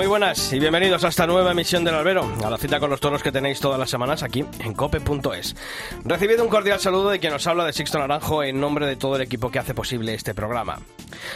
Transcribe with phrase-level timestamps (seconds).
[0.00, 3.00] Muy buenas y bienvenidos a esta nueva emisión del Albero, a la cita con los
[3.00, 5.54] toros que tenéis todas las semanas aquí en cope.es.
[6.06, 9.16] Recibido un cordial saludo de quien nos habla de Sixto Naranjo en nombre de todo
[9.16, 10.78] el equipo que hace posible este programa.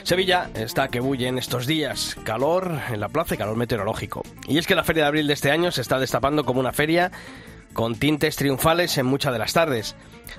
[0.02, 4.22] Sevilla está que bulle en estos días, calor en la plaza y calor meteorológico.
[4.48, 6.72] Y es que la feria de abril de este año se está destapando como una
[6.72, 7.12] feria
[7.74, 9.94] con tintes triunfales en muchas de las tardes.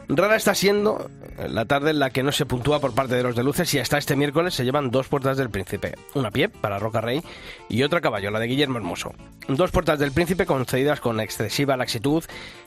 [0.08, 1.10] Rara está siendo
[1.48, 3.80] la tarde en la que no se puntúa por parte de los de luces y
[3.80, 7.22] hasta este miércoles se llevan dos puertas del príncipe, una pie para Roca Rey
[7.70, 9.14] y otra caballo, la de Guillermo Hermoso.
[9.48, 12.24] Dos puertas del príncipe concedidas con excesiva laxitud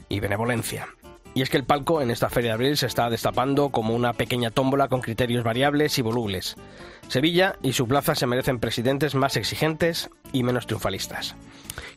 [0.09, 0.89] y benevolencia.
[1.35, 4.13] Y es que el palco en esta feria de abril se está destapando como una
[4.13, 6.57] pequeña tómbola con criterios variables y volubles.
[7.09, 11.37] Sevilla y su plaza se merecen presidentes más exigentes y menos triunfalistas.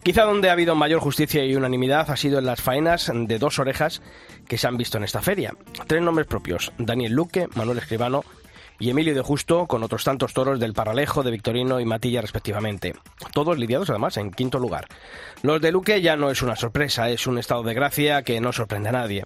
[0.03, 3.59] Quizá donde ha habido mayor justicia y unanimidad ha sido en las faenas de dos
[3.59, 4.01] orejas
[4.47, 5.55] que se han visto en esta feria.
[5.87, 8.23] Tres nombres propios, Daniel Luque, Manuel Escribano
[8.81, 12.95] y Emilio de Justo, con otros tantos toros del Paralejo, de Victorino y Matilla respectivamente.
[13.31, 14.87] Todos lidiados además en quinto lugar.
[15.43, 18.51] Los de Luque ya no es una sorpresa, es un estado de gracia que no
[18.51, 19.23] sorprende a nadie.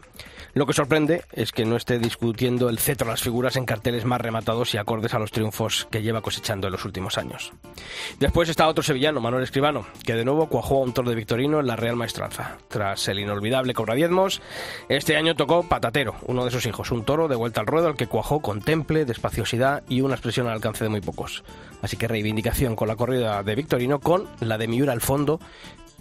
[0.56, 4.06] Lo que sorprende es que no esté discutiendo el cetro a las figuras en carteles
[4.06, 7.52] más rematados y acordes a los triunfos que lleva cosechando en los últimos años.
[8.20, 11.60] Después está otro sevillano, Manuel Escribano, que de nuevo cuajó a un toro de Victorino
[11.60, 12.58] en la Real Maestranza.
[12.70, 14.42] Tras el inolvidable Cobradiezmos,
[14.88, 17.98] este año tocó Patatero, uno de sus hijos, un toro de vuelta al ruedo al
[17.98, 19.04] que cuajó con temple,
[19.88, 21.44] y una expresión al alcance de muy pocos.
[21.82, 25.40] Así que reivindicación con la corrida de Victorino con la de Miura al fondo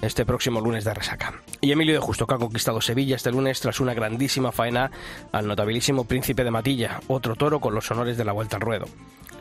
[0.00, 1.34] este próximo lunes de resaca.
[1.60, 4.90] Y Emilio de Justo, que ha conquistado Sevilla este lunes tras una grandísima faena
[5.32, 8.86] al notabilísimo Príncipe de Matilla, otro toro con los honores de la Vuelta al Ruedo.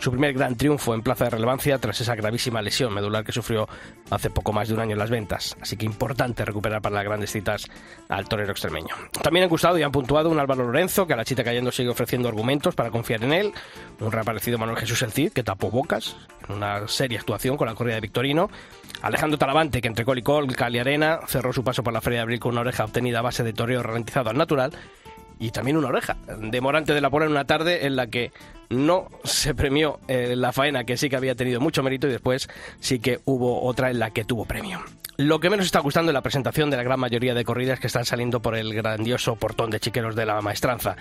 [0.03, 3.69] Su primer gran triunfo en plaza de relevancia tras esa gravísima lesión medular que sufrió
[4.09, 5.55] hace poco más de un año en las ventas.
[5.61, 7.67] Así que importante recuperar para las grandes citas
[8.09, 8.93] al torero extremeño.
[9.21, 11.87] También han gustado y han puntuado un Álvaro Lorenzo, que a la chita cayendo sigue
[11.87, 13.53] ofreciendo argumentos para confiar en él.
[14.01, 16.17] Un reaparecido Manuel Jesús El Cid, que tapó bocas
[16.49, 18.49] en una seria actuación con la corrida de Victorino.
[19.03, 22.01] Alejandro Talavante, que entre col y col, cal y arena, cerró su paso por la
[22.01, 24.73] Feria de Abril con una oreja obtenida a base de toreo ralentizado al natural
[25.43, 28.31] y también una oreja de Morante de la Pola en una tarde en la que
[28.69, 32.47] no se premió eh, la faena que sí que había tenido mucho mérito y después
[32.79, 34.81] sí que hubo otra en la que tuvo premio.
[35.17, 37.87] Lo que menos está gustando es la presentación de la gran mayoría de corridas que
[37.87, 40.95] están saliendo por el grandioso portón de chiqueros de la maestranza.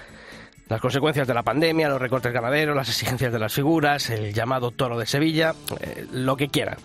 [0.73, 4.71] Las consecuencias de la pandemia, los recortes ganaderos, las exigencias de las figuras, el llamado
[4.71, 6.79] toro de Sevilla, eh, lo que quieran.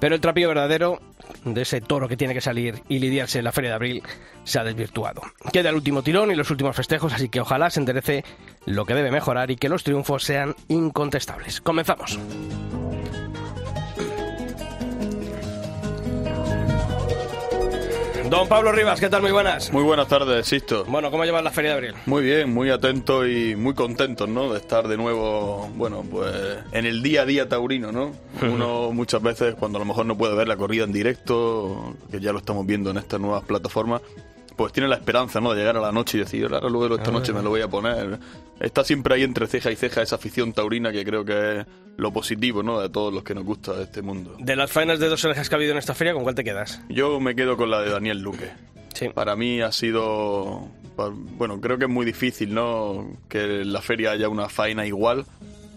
[0.00, 0.98] Pero el trapío verdadero
[1.44, 4.02] de ese toro que tiene que salir y lidiarse en la Feria de Abril
[4.44, 5.20] se ha desvirtuado.
[5.52, 8.24] Queda el último tirón y los últimos festejos, así que ojalá se enderece
[8.64, 11.60] lo que debe mejorar y que los triunfos sean incontestables.
[11.60, 12.18] Comenzamos.
[18.30, 19.20] Don Pablo Rivas, ¿qué tal?
[19.20, 19.70] Muy buenas.
[19.70, 20.84] Muy buenas tardes, Sisto.
[20.86, 21.94] Bueno, ¿cómo llevas la Feria de Abril?
[22.06, 24.52] Muy bien, muy atento y muy contentos, ¿no?
[24.52, 26.32] De estar de nuevo, bueno, pues
[26.72, 28.12] en el día a día taurino, ¿no?
[28.42, 32.18] Uno muchas veces, cuando a lo mejor no puede ver la corrida en directo, que
[32.18, 34.00] ya lo estamos viendo en estas nuevas plataformas,
[34.56, 35.52] pues tiene la esperanza, ¿no?
[35.52, 37.68] De llegar a la noche y decir, ahora luego esta noche me lo voy a
[37.68, 38.18] poner.
[38.60, 41.66] Está siempre ahí entre ceja y ceja esa afición taurina que creo que es
[41.96, 42.80] lo positivo, ¿no?
[42.80, 44.36] De todos los que nos gusta este mundo.
[44.38, 46.44] De las faenas de dos orejas que ha habido en esta feria, ¿con cuál te
[46.44, 46.80] quedas?
[46.88, 48.50] Yo me quedo con la de Daniel Luque.
[48.94, 49.08] Sí.
[49.08, 50.68] Para mí ha sido,
[51.36, 53.16] bueno, creo que es muy difícil, ¿no?
[53.28, 55.26] Que en la feria haya una faena igual.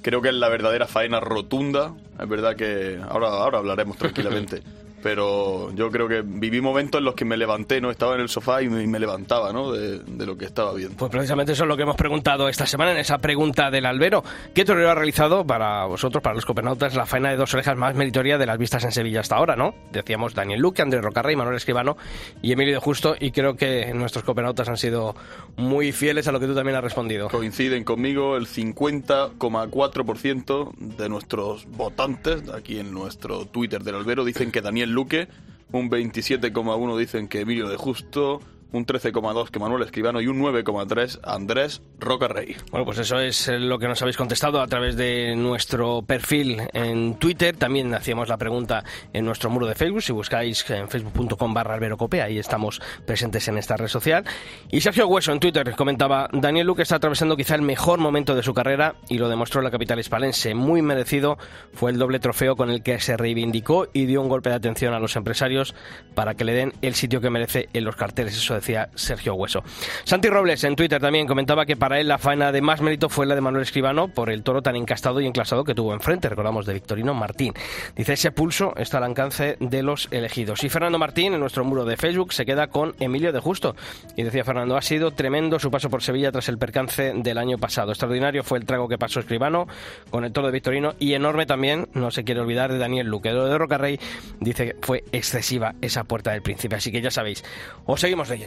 [0.04, 1.96] Creo que es la verdadera faena rotunda.
[2.20, 4.62] Es verdad que ahora, ahora hablaremos tranquilamente.
[5.02, 7.92] pero yo creo que viví momentos en los que me levanté, ¿no?
[7.92, 9.72] Estaba en el sofá y me, levantaba, ¿no?
[9.72, 10.98] De, de, lo que estaba viendo.
[10.98, 14.24] Pues precisamente eso es lo que hemos preguntado esta semana en esa pregunta del albero.
[14.54, 17.96] ¿Qué torero ha realizado para vosotros, para los copernautas, la faena de dos orejas más
[17.96, 19.76] meritoria de las vistas en Sevilla hasta ahora, ¿no?
[19.92, 21.98] Decíamos Daniel Luque, Andrés Rocarrey, Manuel Escribano
[22.42, 25.16] y Emilio de Justo, y creo que nuestros copernautas han sido
[25.56, 27.30] muy fieles a lo que tú también has respondido.
[27.30, 34.62] Coinciden conmigo el 50,4% de nuestros votantes aquí en nuestro Twitter del albero dicen que
[34.62, 35.28] Daniel Luque,
[35.72, 38.42] un 27,1 dicen que Emilio de Justo,
[38.72, 42.56] un 13,2 que Manuel Escribano y un 9,3 Andrés Rocarrey.
[42.72, 47.16] Bueno, pues eso es lo que nos habéis contestado a través de nuestro perfil en
[47.16, 47.56] Twitter.
[47.56, 48.84] También hacíamos la pregunta
[49.14, 50.02] en nuestro muro de Facebook.
[50.02, 54.26] Si buscáis en facebook.com barra alberocope, ahí estamos presentes en esta red social.
[54.70, 58.44] Y Sergio Hueso en Twitter comentaba, Daniel Luque está atravesando quizá el mejor momento de
[58.44, 60.54] su carrera y lo demostró la capital hispalense.
[60.54, 61.38] Muy merecido
[61.74, 64.94] fue el doble trofeo con el que se reivindicó y dio un golpe de atención
[64.94, 65.76] a los empresarios
[66.14, 68.36] para que le den el sitio que merece en los carteles.
[68.38, 69.64] Eso decía Sergio Hueso.
[70.04, 73.26] Santi Robles en Twitter también comentaba que para él la faena de más mérito fue
[73.26, 76.30] la de Manuel Escribano por el toro tan encastado y enclasado que tuvo enfrente.
[76.30, 77.54] Recordamos de Victorino Martín.
[77.96, 80.64] Dice, ese pulso está al alcance de los elegidos.
[80.64, 83.76] Y Fernando Martín, en nuestro muro de Facebook, se queda con Emilio de Justo.
[84.16, 87.58] Y decía Fernando, ha sido tremendo su paso por Sevilla tras el percance del año
[87.58, 87.92] pasado.
[87.92, 89.68] Extraordinario fue el trago que pasó Escribano
[90.10, 93.32] con el toro de Victorino y enorme también, no se quiere olvidar, de Daniel Luque.
[93.32, 94.00] De Rocarrey
[94.40, 96.76] dice que fue excesiva esa puerta del príncipe.
[96.76, 97.44] Así que ya sabéis,
[97.86, 98.47] os seguimos leyendo.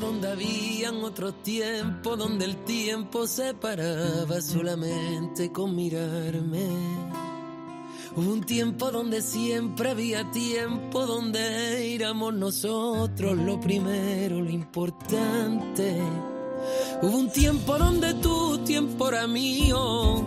[0.00, 6.68] Donde habían otro tiempo, donde el tiempo se paraba solamente con mirarme.
[8.16, 16.00] Un tiempo donde siempre había tiempo, donde éramos nosotros lo primero, lo importante.
[17.02, 20.24] Hubo un tiempo donde tu tiempo era mío.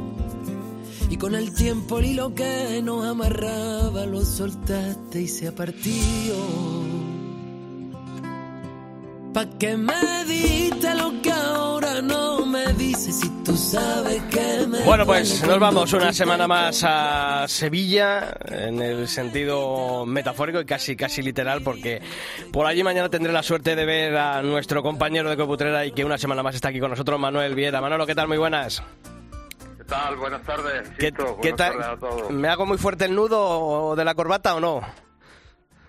[1.10, 6.36] Y con el tiempo el hilo que nos amarraba lo soltaste y se partió.
[9.38, 9.94] Pa' que me
[10.25, 15.60] diste lo que ahora no me dices si tú sabes que me Bueno, pues nos
[15.60, 22.01] vamos una semana más a Sevilla en el sentido metafórico y casi casi literal porque
[22.51, 26.04] por allí mañana tendré la suerte de ver a nuestro compañero de Coputrera y que
[26.04, 27.80] una semana más está aquí con nosotros, Manuel Viera.
[27.80, 28.28] Manolo, ¿qué tal?
[28.28, 28.81] Muy buenas.
[29.78, 30.16] ¿Qué tal?
[30.16, 30.90] Buenas tardes.
[30.98, 31.56] ¿Qué, tal?
[31.56, 32.31] tardes a todos.
[32.31, 35.06] ¿Me hago muy fuerte el nudo de la corbata o no?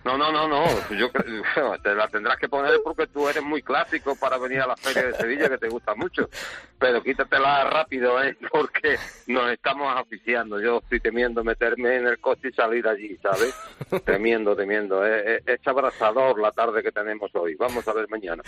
[0.05, 0.65] No, no, no, no.
[0.97, 4.67] Yo cre- te la tendrás que poner porque tú eres muy clásico para venir a
[4.67, 6.29] la feria de Sevilla, que te gusta mucho.
[6.79, 8.37] Pero quítatela rápido, ¿eh?
[8.51, 8.97] Porque
[9.27, 10.61] nos estamos aficiando.
[10.61, 13.53] Yo estoy temiendo meterme en el coche y salir allí, ¿sabes?
[14.05, 15.05] Temiendo, temiendo.
[15.05, 17.55] Es, es, es abrasador la tarde que tenemos hoy.
[17.55, 18.41] Vamos a ver mañana.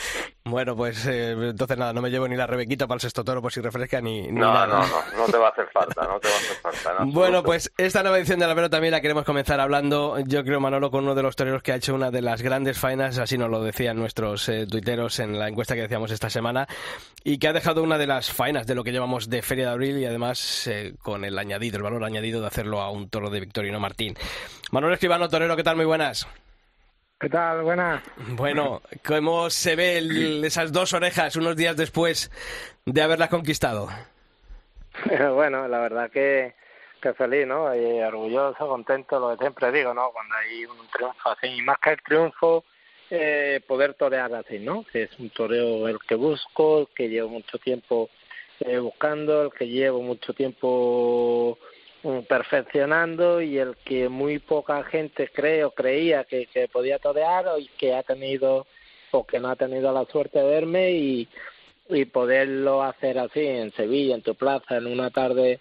[0.45, 3.41] Bueno, pues eh, entonces nada, no me llevo ni la rebequita para el sexto toro
[3.41, 4.67] por si refresca ni, ni No, nada.
[4.67, 5.17] no, no.
[5.17, 7.03] No te va a hacer falta, no te va a hacer falta.
[7.03, 10.43] en Bueno, pues esta nueva edición de la Albero también la queremos comenzar hablando, yo
[10.45, 13.17] creo, Manolo, con uno de los toreros que ha hecho una de las grandes faenas,
[13.17, 16.67] así nos lo decían nuestros eh, tuiteros en la encuesta que decíamos esta semana,
[17.23, 19.71] y que ha dejado una de las faenas de lo que llevamos de Feria de
[19.71, 23.31] Abril y además eh, con el añadido, el valor añadido de hacerlo a un toro
[23.31, 24.15] de Victorino Martín.
[24.69, 25.77] Manuel Escribano, torero, ¿qué tal?
[25.77, 26.27] Muy buenas.
[27.19, 27.63] ¿Qué tal?
[27.63, 28.03] Buenas.
[28.35, 32.29] Bueno, ¿cómo se ve el- esas dos orejas unos días después
[32.85, 33.89] de haberlas conquistado?
[35.33, 36.53] bueno, la verdad que,
[37.01, 37.75] que feliz, ¿no?
[37.75, 40.11] Y orgulloso, contento, lo que siempre digo, ¿no?
[40.11, 42.63] Cuando hay un triunfo así, y más que el triunfo,
[43.09, 44.85] eh, poder torear así, ¿no?
[44.89, 48.09] Que es un toreo el que busco, el que llevo mucho tiempo
[48.61, 51.57] eh, buscando, el que llevo mucho tiempo
[52.03, 57.45] mm, perfeccionando y el que muy poca gente cree o creía que, que podía torear
[57.59, 58.65] y que ha tenido
[59.11, 61.27] o que no ha tenido la suerte de verme y,
[61.89, 65.59] y poderlo hacer así en Sevilla, en tu plaza, en una tarde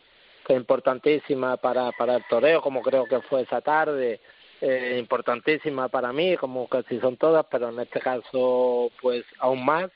[0.54, 4.20] importantísima para, para el toreo, como creo que fue esa tarde,
[4.60, 9.90] eh, importantísima para mí, como casi son todas, pero en este caso, pues aún más.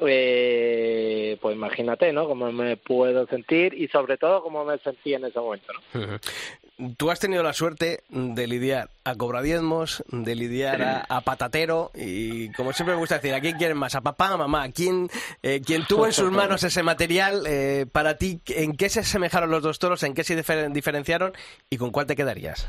[0.00, 2.26] Eh, pues imagínate, ¿no?
[2.26, 6.18] Cómo me puedo sentir y sobre todo cómo me sentí en ese momento, ¿no?
[6.96, 12.50] Tú has tenido la suerte de lidiar a cobradiezmos, de lidiar a, a patatero y
[12.54, 13.94] como siempre me gusta decir, ¿a quién quieres más?
[13.94, 14.68] ¿A papá o a mamá?
[14.72, 15.08] ¿Quién,
[15.44, 19.50] eh, quien tuvo en sus manos ese material, eh, para ti, ¿en qué se asemejaron
[19.52, 20.02] los dos toros?
[20.02, 21.32] ¿En qué se difer- diferenciaron?
[21.70, 22.68] ¿Y con cuál te quedarías?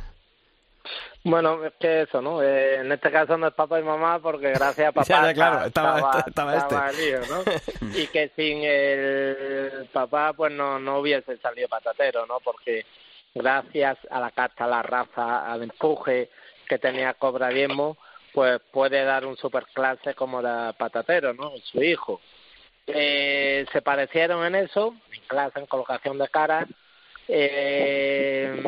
[1.24, 2.44] Bueno, es que eso, ¿no?
[2.44, 5.34] Eh, en este caso no es papá y mamá porque gracias a papá Ya, ya,
[5.34, 5.98] claro, está-
[6.28, 7.02] estaba- estaba este.
[7.04, 7.90] el lío, ¿no?
[7.98, 12.38] y que sin el papá pues no, no hubiese salido patatero, ¿no?
[12.44, 12.86] Porque
[13.36, 16.30] gracias a la casta, a la raza, al empuje
[16.68, 17.98] que tenía Cobra Diezmo,
[18.34, 21.52] pues puede dar un superclase como la patatero, ¿no?
[21.72, 22.22] Su hijo.
[22.88, 26.68] Eh, se parecieron en eso, en clase, en colocación de cara,
[27.28, 28.62] eh,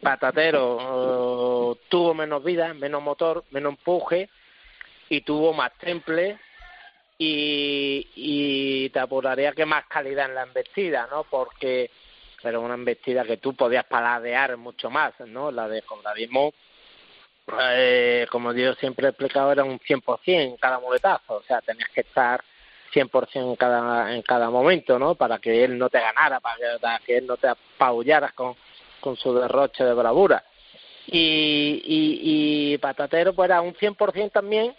[0.00, 4.28] Patatero eh, tuvo menos vida, menos motor, menos empuje
[5.08, 6.38] y tuvo más temple
[7.18, 11.24] y, y te apuraría que más calidad en la embestida, ¿no?
[11.24, 11.90] Porque
[12.44, 15.50] era una embestida que tú podías paladear mucho más, ¿no?
[15.50, 16.52] La de Condadismo,
[17.60, 21.88] eh, como yo siempre he explicado, era un 100% en cada muletazo, o sea, tenías
[21.90, 22.42] que estar
[22.92, 25.14] 100% en cada, en cada momento, ¿no?
[25.14, 28.54] Para que él no te ganara, para que, para que él no te apabullara con,
[29.00, 30.44] con su derroche de bravura.
[31.06, 34.74] Y, y, y Patatero, pues era un 100% también,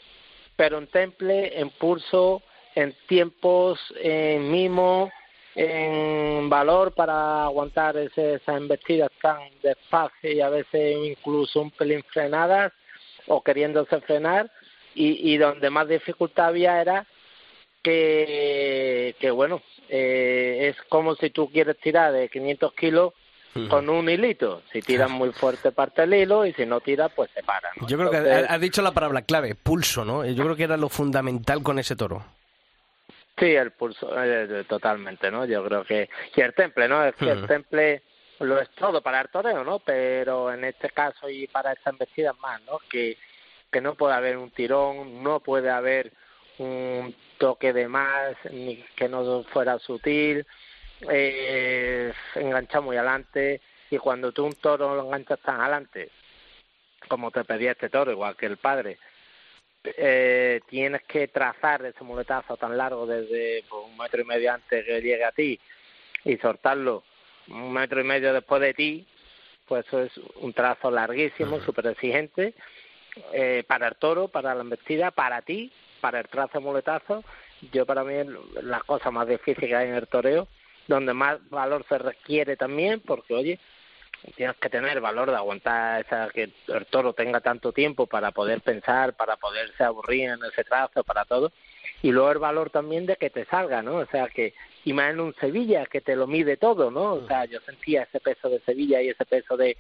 [0.55, 2.41] pero en temple, en pulso,
[2.75, 5.11] en tiempos, en mimo,
[5.55, 12.03] en valor para aguantar ese, esas embestidas tan despacio y a veces incluso un pelín
[12.03, 12.71] frenadas
[13.27, 14.49] o queriéndose frenar
[14.95, 17.05] y, y donde más dificultad había era
[17.83, 23.13] que, que bueno, eh, es como si tú quieres tirar de 500 kilos
[23.69, 24.61] con un hilito.
[24.71, 27.69] Si tiras muy fuerte parte el hilo y si no tiras, pues se para.
[27.87, 30.25] Yo creo que has dicho la palabra clave, pulso, ¿no?
[30.25, 32.23] Yo creo que era lo fundamental con ese toro.
[33.41, 35.45] Sí, el pulso, eh, totalmente, ¿no?
[35.45, 36.07] Yo creo que...
[36.35, 37.03] Y el temple, ¿no?
[37.03, 38.03] Es que el temple
[38.39, 39.79] lo es todo para el toreo, ¿no?
[39.79, 42.77] Pero en este caso y para esta embestida más, ¿no?
[42.87, 43.17] Que,
[43.71, 46.13] que no puede haber un tirón, no puede haber
[46.59, 50.45] un toque de más, ni que no fuera sutil,
[51.09, 56.11] eh, engancha muy adelante y cuando tú un toro lo enganchas tan adelante
[57.07, 58.99] como te pedía este toro, igual que el padre,
[59.83, 64.85] eh, tienes que trazar ese muletazo tan largo desde pues, un metro y medio antes
[64.85, 65.59] que llegue a ti
[66.23, 67.03] y soltarlo
[67.47, 69.07] un metro y medio después de ti,
[69.67, 72.53] pues eso es un trazo larguísimo, súper exigente
[73.33, 77.23] eh, para el toro, para la embestida, para ti, para el trazo de muletazo.
[77.71, 78.27] Yo para mí es
[78.63, 80.47] la cosa más difícil que hay en el toreo
[80.87, 83.59] donde más valor se requiere también, porque oye,
[84.35, 88.61] tienes que tener valor de aguantar esa, que el toro tenga tanto tiempo para poder
[88.61, 91.51] pensar, para poderse aburrir en ese trazo, para todo,
[92.01, 93.97] y luego el valor también de que te salga, ¿no?
[93.97, 94.53] O sea, que,
[94.85, 97.13] y más en un Sevilla, que te lo mide todo, ¿no?
[97.13, 99.77] O sea, yo sentía ese peso de Sevilla y ese peso de,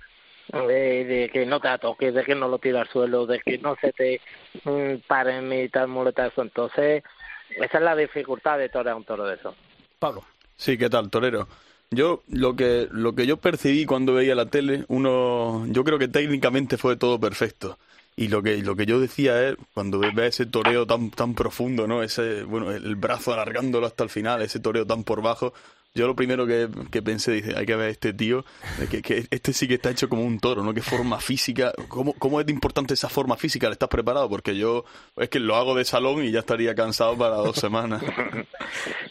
[0.51, 3.75] de, que no te toques, de que no lo tira al suelo, de que no
[3.77, 4.21] se te
[4.63, 6.41] mm, pare en mitad muletazo.
[6.41, 7.03] Entonces,
[7.49, 9.55] esa es la dificultad de torear un toro de eso.
[9.99, 10.23] Pablo.
[10.55, 11.47] Sí, ¿qué tal, torero?
[11.93, 16.07] Yo lo que lo que yo percibí cuando veía la tele, uno yo creo que
[16.07, 17.77] técnicamente fue todo perfecto.
[18.15, 21.87] Y lo que lo que yo decía es cuando ve ese toreo tan tan profundo,
[21.87, 22.01] ¿no?
[22.01, 25.53] Ese bueno, el brazo alargándolo hasta el final, ese toreo tan por bajo,
[25.93, 28.45] yo lo primero que, que, pensé, dice, hay que ver a este tío,
[28.89, 30.73] que, que, este sí que está hecho como un toro, ¿no?
[30.73, 33.67] Qué forma física, ¿cómo, ¿cómo es importante esa forma física?
[33.67, 34.29] ¿Le estás preparado?
[34.29, 34.85] Porque yo
[35.17, 38.01] es que lo hago de salón y ya estaría cansado para dos semanas.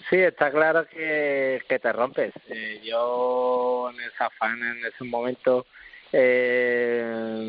[0.08, 2.32] Sí, está claro que, que te rompes.
[2.48, 5.66] Eh, yo en esa fan, en ese momento,
[6.12, 7.46] eh,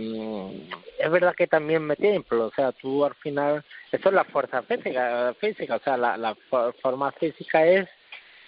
[0.99, 4.61] es verdad que también me tiemplo, o sea, tú al final, eso es la fuerza
[4.61, 6.35] física, física o sea, la, la
[6.83, 7.89] forma física es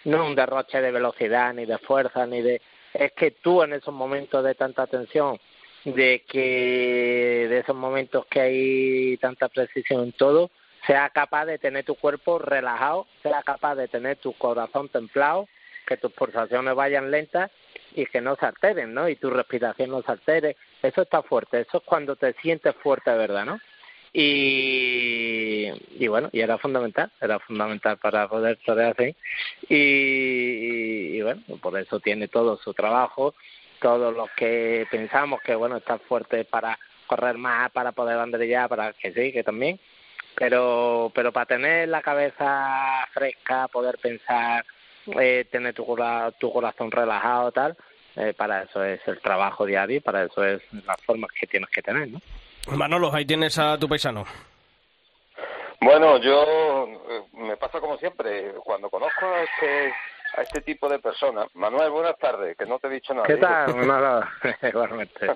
[0.05, 2.62] no un derroche de velocidad ni de fuerza ni de
[2.93, 5.39] es que tú en esos momentos de tanta tensión
[5.86, 10.51] de que de esos momentos que hay tanta precisión en todo
[10.86, 15.48] sea capaz de tener tu cuerpo relajado sea capaz de tener tu corazón templado
[15.86, 17.51] que tus pulsaciones vayan lentas
[17.95, 20.55] y que no se alteren no y tu respiración no se altere.
[20.81, 23.60] Eso está fuerte eso es cuando te sientes fuerte verdad no
[24.13, 29.15] y, y bueno, y era fundamental, era fundamental para poder torear así.
[29.67, 33.34] Y, y, bueno, por eso tiene todo su trabajo,
[33.82, 36.77] todos los que pensamos que bueno, está fuerte para
[37.08, 39.79] correr más, para poder banderillar, para que sí, que también,
[40.36, 44.63] pero, pero para tener la cabeza fresca, poder pensar,
[45.20, 45.86] eh, tener tu,
[46.39, 47.75] tu corazón relajado, tal,
[48.15, 51.70] eh, para eso es el trabajo diario y para eso es las formas que tienes
[51.70, 52.22] que tener, ¿no?
[52.72, 54.25] Manolo, ahí tienes a tu paisano.
[55.82, 59.93] Bueno, yo eh, me pasa como siempre, cuando conozco a este,
[60.38, 61.48] a este tipo de personas.
[61.55, 63.27] Manuel, buenas tardes, que no te he dicho nada.
[63.27, 63.86] ¿Qué tal?
[63.88, 65.27] nada, igualmente.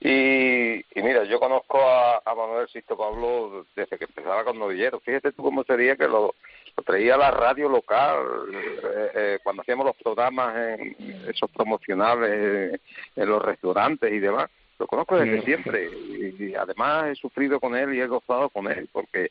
[0.00, 5.02] Y, y, mira, yo conozco a, a, Manuel Sisto Pablo desde que empezaba con Novilleros.
[5.02, 6.34] Fíjate tú cómo sería que lo,
[6.76, 8.18] lo traía a la radio local,
[8.54, 10.96] eh, eh, cuando hacíamos los programas en
[11.28, 12.80] esos promocionales
[13.16, 14.48] en los restaurantes y demás
[14.80, 18.88] lo conozco desde siempre y, además he sufrido con él y he gozado con él
[18.90, 19.30] porque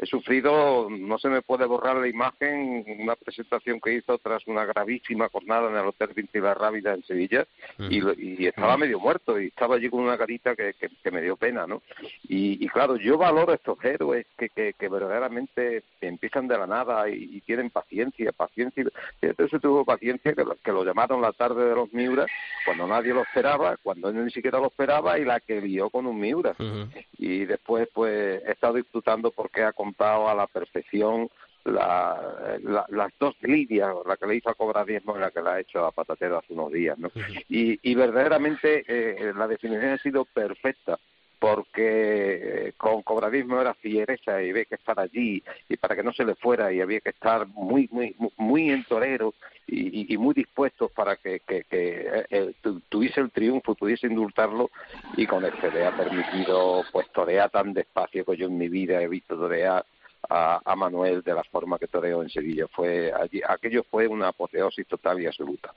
[0.00, 4.64] he sufrido, no se me puede borrar la imagen, una presentación que hizo tras una
[4.64, 7.46] gravísima jornada en el Hotel Vinci La Rábida en Sevilla
[7.78, 11.36] y, y, estaba medio muerto y estaba allí con una carita que, que, me dio
[11.36, 11.82] pena, ¿no?
[12.28, 17.08] Y, y, claro, yo valoro estos héroes que, que, que verdaderamente empiezan de la nada
[17.08, 18.84] y, tienen paciencia, paciencia.
[19.20, 22.26] Entonces tuvo paciencia que lo, que lo llamaron la tarde de los Miura
[22.64, 26.06] cuando nadie lo esperaba, cuando él ni siquiera lo esperaba y la que vio con
[26.06, 26.54] un Miura.
[27.16, 31.28] Y después pues he estado disfrutando porque ha a la perfección
[31.64, 35.50] la, las dos líneas, la que le hizo a Cobra Diezmo y la que le
[35.50, 36.98] ha hecho a Patatero hace unos días.
[36.98, 37.10] ¿no?
[37.48, 40.98] y, y verdaderamente eh, la definición ha sido perfecta
[41.38, 46.12] porque eh, con cobradismo era fiereza y había que estar allí y para que no
[46.12, 49.34] se le fuera y había que estar muy muy muy en torero
[49.68, 52.54] y, y, muy dispuestos para que, que, que eh,
[52.88, 54.70] tuviese el triunfo y pudiese indultarlo
[55.16, 59.00] y con este le ha permitido pues torear tan despacio que yo en mi vida
[59.02, 59.84] he visto torear
[60.28, 62.66] a, a, Manuel de la forma que toreó en Sevilla.
[62.68, 65.72] Fue allí, aquello fue una apoteosis total y absoluta.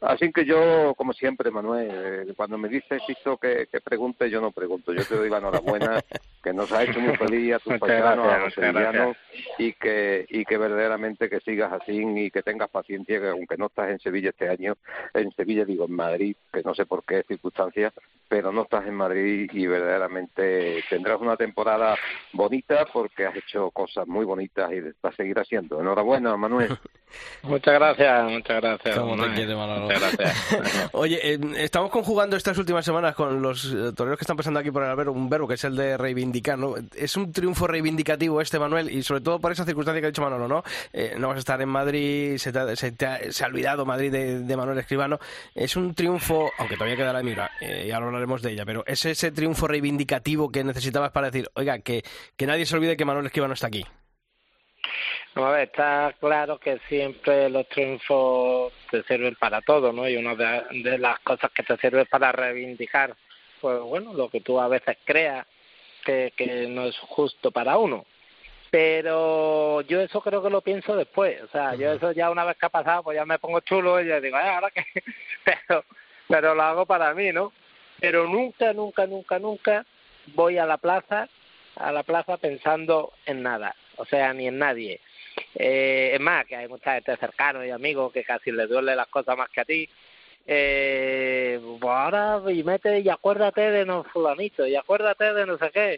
[0.00, 4.40] Así que yo, como siempre, Manuel, eh, cuando me dices esto que, que, pregunte, yo
[4.40, 4.92] no pregunto.
[4.92, 6.00] Yo te doy la enhorabuena,
[6.42, 9.16] que nos ha hecho muy feliz a tus paisanos, a los sevillanos,
[9.58, 13.66] y que, y que verdaderamente que sigas así y que tengas paciencia, que aunque no
[13.66, 14.76] estás en Sevilla este año,
[15.12, 17.92] en Sevilla digo en Madrid, que no sé por qué circunstancias,
[18.28, 21.96] pero no estás en Madrid y verdaderamente tendrás una temporada
[22.32, 25.80] bonita porque has hecho cosas muy bonitas y vas a seguir haciendo.
[25.80, 26.76] Enhorabuena, Manuel.
[27.42, 28.98] muchas gracias, muchas gracias.
[28.98, 30.90] Muchas gracias.
[30.92, 34.70] Oye, eh, estamos conjugando estas últimas semanas con los eh, toreros que están pasando aquí
[34.70, 36.74] por el albero un verbo que es el de reivindicar, ¿no?
[36.96, 40.22] Es un triunfo reivindicativo este, Manuel, y sobre todo por esa circunstancia que ha dicho
[40.22, 40.62] Manolo, ¿no?
[40.92, 43.84] Eh, no vas a estar en Madrid, se, te, se, te ha, se ha, olvidado
[43.84, 45.18] Madrid de, de, Manuel Escribano.
[45.54, 48.84] Es un triunfo, aunque todavía queda la mira, eh, y ahora hablaremos de ella, pero
[48.86, 52.02] es ese triunfo reivindicativo que necesitabas para decir, oiga, que,
[52.36, 53.79] que nadie se olvide que Manuel Escribano está aquí.
[55.34, 60.08] No, a ver, está claro que siempre los triunfos te sirven para todo, ¿no?
[60.08, 63.14] Y una de, de, las cosas que te sirve para reivindicar,
[63.60, 65.46] pues bueno, lo que tú a veces creas
[66.04, 68.06] que, que no es justo para uno.
[68.72, 72.56] Pero yo eso creo que lo pienso después, o sea, yo eso ya una vez
[72.56, 74.84] que ha pasado, pues ya me pongo chulo y ya digo, Ay, ahora que,
[75.44, 75.84] pero,
[76.28, 77.52] pero lo hago para mí, ¿no?
[78.00, 79.86] Pero nunca, nunca, nunca, nunca
[80.34, 81.28] voy a la plaza,
[81.76, 85.00] a la plaza pensando en nada, o sea, ni en nadie
[85.54, 89.08] eh, es más, que hay mucha gente cercana y amigos que casi les duele las
[89.08, 89.88] cosas más que a ti.
[90.46, 95.70] Eh, pues ahora y mete y acuérdate de no fulanito y acuérdate de no sé
[95.70, 95.96] qué.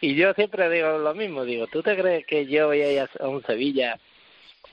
[0.00, 3.08] Y yo siempre digo lo mismo, digo, ¿tú te crees que yo voy a ir
[3.20, 3.98] a un Sevilla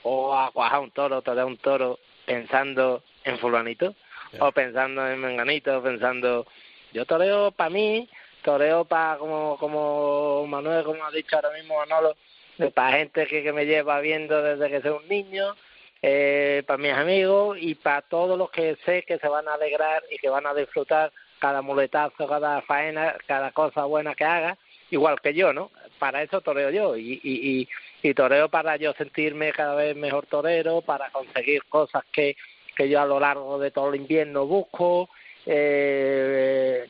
[0.02, 3.94] o a cuajar un toro, torear un toro pensando en fulanito?
[4.38, 6.46] O pensando en menganito, pensando,
[6.92, 8.08] yo toreo para mí,
[8.42, 12.16] toreo para, como, como Manuel, como ha dicho ahora mismo Manolo,
[12.74, 15.54] para gente que, que me lleva viendo desde que soy un niño,
[16.02, 20.02] eh, para mis amigos y para todos los que sé que se van a alegrar
[20.10, 24.56] y que van a disfrutar cada muletazo, cada faena, cada cosa buena que haga,
[24.90, 25.70] igual que yo, ¿no?
[25.98, 27.68] Para eso toreo yo y, y,
[28.02, 32.36] y, y toreo para yo sentirme cada vez mejor torero, para conseguir cosas que,
[32.76, 35.10] que yo a lo largo de todo el invierno busco,
[35.46, 36.86] eh,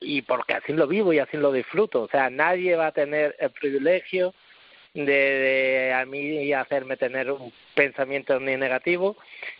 [0.00, 2.02] y porque así lo vivo y así lo disfruto.
[2.02, 4.34] O sea, nadie va a tener el privilegio
[5.04, 9.16] de, de a mí hacerme tener un pensamiento ni negativo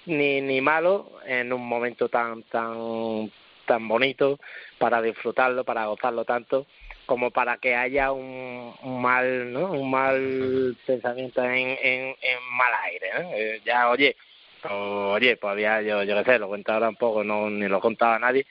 [0.07, 3.31] ni ni malo en un momento tan tan
[3.67, 4.39] tan bonito
[4.79, 6.67] para disfrutarlo para gozarlo tanto
[7.05, 12.17] como para que haya un, mal no un mal pensamiento en, en,
[12.53, 14.17] mal aire eh, ya oye
[14.71, 17.81] oye pues había yo yo qué sé lo cuento ahora un poco no ni lo
[17.81, 18.47] contaba a nadie.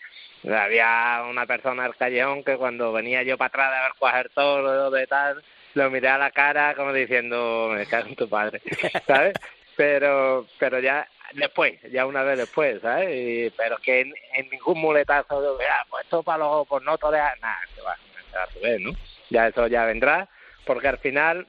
[0.47, 4.91] Había una persona del callejón que cuando venía yo para atrás de ver cuajer todo
[4.91, 5.43] de tal
[5.75, 8.61] lo miré a la cara como diciendo, me cago en tu padre,
[9.07, 9.33] ¿sabes?
[9.75, 13.09] Pero, pero ya después, ya una vez después, ¿sabes?
[13.13, 17.37] Y, pero que en, ningún muletazo de, ah, pues esto para los, pues no torear,
[17.41, 17.95] nada, se va,
[18.31, 18.91] se va a subir, ¿no?
[19.29, 20.29] Ya eso ya vendrá,
[20.65, 21.45] porque al final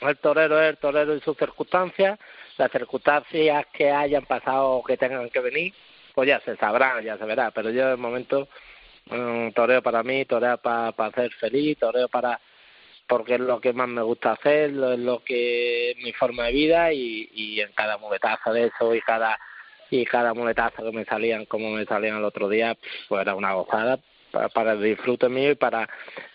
[0.00, 2.18] el torero es el torero y sus circunstancias,
[2.58, 5.72] las circunstancias que hayan pasado o que tengan que venir,
[6.14, 8.48] pues ya se sabrá, ya se verá, pero yo de momento,
[9.10, 12.40] um, toreo para mí, toreo para, para ser feliz, toreo para
[13.06, 16.92] porque es lo que más me gusta hacer, es lo que mi forma de vida
[16.92, 19.38] y, y en cada muletazo de eso y cada
[19.88, 22.76] y cada muletazo que me salían como me salían el otro día,
[23.08, 23.98] pues era una gozada
[24.36, 25.88] para, para el disfrute mío y para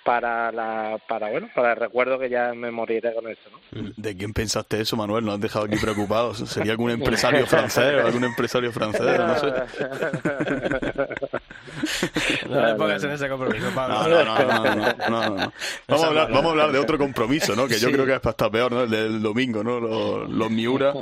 [0.04, 3.92] para la para bueno para el recuerdo que ya me moriré con eso ¿no?
[3.96, 5.24] ¿de quién pensaste eso Manuel?
[5.24, 9.54] nos has dejado aquí preocupados sería algún empresario francés o algún empresario francés no sé
[12.50, 14.76] no pongas en ese compromiso Pablo no, no, no, no,
[15.10, 15.54] no, no.
[15.88, 17.68] Vamos, a hablar, vamos a hablar de otro compromiso ¿no?
[17.68, 17.94] que yo sí.
[17.94, 18.84] creo que es hasta peor ¿no?
[18.84, 19.80] el del domingo ¿no?
[19.80, 20.94] los, los Miura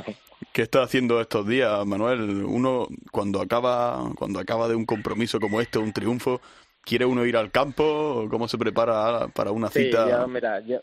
[0.52, 2.44] ¿Qué está haciendo estos días, Manuel?
[2.44, 6.40] Uno, cuando acaba, cuando acaba de un compromiso como este, un triunfo,
[6.82, 8.26] ¿Quiere uno ir al campo?
[8.30, 10.04] ¿Cómo se prepara para una cita?
[10.04, 10.80] Sí, yo, mira, yo,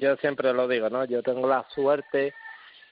[0.00, 1.04] yo siempre lo digo, ¿no?
[1.04, 2.34] Yo tengo la suerte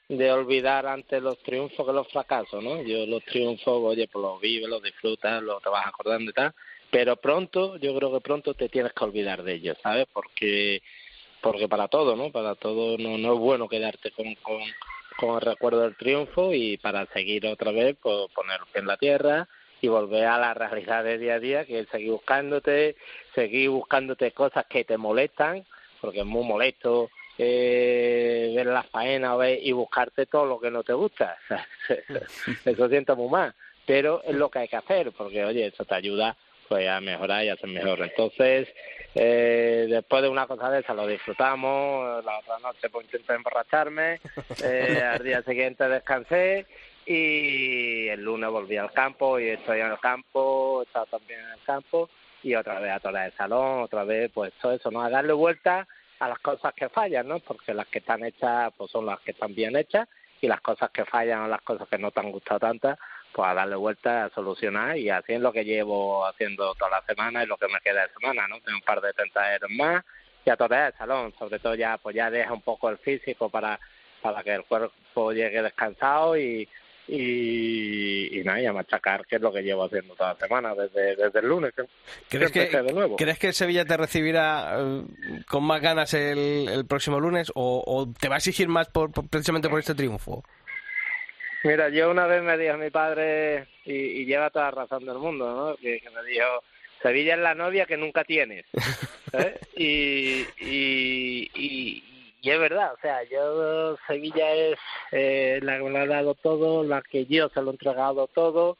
[0.09, 2.81] de olvidar antes los triunfos que los fracasos, ¿no?
[2.81, 6.53] Yo los triunfos, oye, pues los vives, los disfrutas, los te vas acordando y tal,
[6.91, 10.07] pero pronto, yo creo que pronto te tienes que olvidar de ellos, ¿sabes?
[10.11, 10.81] Porque
[11.41, 12.31] porque para todo, ¿no?
[12.31, 14.61] Para todo no, no es bueno quedarte con, con,
[15.17, 19.47] con el recuerdo del triunfo y para seguir otra vez, pues poner en la tierra
[19.81, 22.95] y volver a la realidad de día a día, que es seguir buscándote,
[23.35, 25.65] seguir buscándote cosas que te molestan,
[26.01, 30.93] porque es muy molesto eh, ver las faenas y buscarte todo lo que no te
[30.93, 31.37] gusta.
[32.65, 33.53] eso siento muy mal,
[33.85, 36.35] pero es lo que hay que hacer, porque oye, eso te ayuda
[36.67, 37.99] pues a mejorar y a ser mejor.
[38.01, 38.67] Entonces,
[39.15, 44.19] eh, después de una cosa de esa lo disfrutamos, la otra noche pues intenté emborracharme,
[44.63, 46.67] eh, al día siguiente descansé
[47.11, 51.49] y el lunes volví al campo y estoy en el campo, he estado también en
[51.53, 52.07] el campo
[52.43, 55.01] y otra vez a toda el salón, otra vez pues todo eso, ¿no?
[55.01, 55.87] A darle vuelta
[56.19, 57.39] a las cosas que fallan, ¿no?
[57.39, 60.07] Porque las que están hechas pues son las que están bien hechas
[60.39, 62.99] y las cosas que fallan o las cosas que no te han gustado tantas,
[63.33, 67.01] pues a darle vuelta a solucionar y así es lo que llevo haciendo toda la
[67.07, 68.61] semana y lo que me queda de semana, ¿no?
[68.61, 70.05] Tengo un par de tentaderos más
[70.45, 73.49] y a toda el salón, sobre todo ya pues ya deja un poco el físico
[73.49, 73.79] para
[74.21, 76.67] para que el cuerpo llegue descansado y,
[77.09, 80.75] y, y nada, y a machacar, que es lo que llevo haciendo toda la semana,
[80.75, 81.73] desde, desde el lunes.
[82.29, 82.69] ¿Crees que,
[83.17, 85.03] ¿Crees que el Sevilla te recibirá eh,
[85.47, 89.11] con más ganas el, el próximo lunes o, o, te va a exigir más por,
[89.11, 90.43] por, precisamente por este triunfo?
[91.63, 95.17] Mira, yo una vez me dijo mi padre, y, y lleva toda la razón del
[95.17, 95.75] mundo, ¿no?
[95.77, 96.63] que, que me dijo,
[97.01, 98.65] Sevilla es la novia que nunca tienes.
[99.75, 102.03] y, y, y,
[102.41, 104.77] y es verdad, o sea, yo Sevilla es
[105.11, 108.77] eh, la que me ha dado todo, la que yo se lo he entregado todo,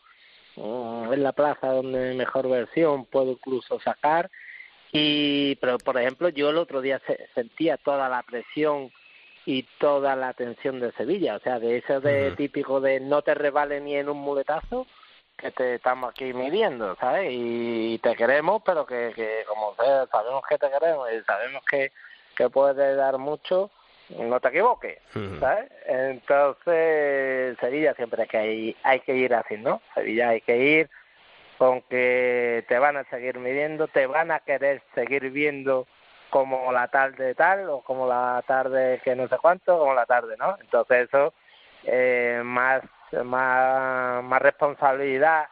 [0.56, 4.30] uh, es la plaza donde mejor versión puedo incluso sacar
[4.92, 8.92] y pero por ejemplo yo el otro día se, sentía toda la presión
[9.46, 12.36] y toda la tensión de Sevilla, o sea, de eso de uh -huh.
[12.38, 14.88] típico de no te revale ni en un muletazo
[15.38, 17.30] que te estamos aquí midiendo, ¿sabes?
[17.32, 21.92] Y te queremos, pero que, que como sea, sabemos que te queremos y sabemos que
[22.40, 23.70] que puede dar mucho,
[24.18, 24.98] no te equivoques,
[25.42, 25.70] ¿sabes?
[25.86, 29.82] Entonces, Sevilla siempre que hay, hay que ir así, ¿no?
[29.94, 30.90] Sevilla hay que ir
[31.58, 35.86] con que te van a seguir midiendo, te van a querer seguir viendo
[36.30, 40.38] como la tarde tal o como la tarde que no sé cuánto, como la tarde,
[40.40, 40.58] ¿no?
[40.62, 41.34] Entonces eso,
[41.84, 42.84] eh, más,
[43.26, 45.50] más, más responsabilidad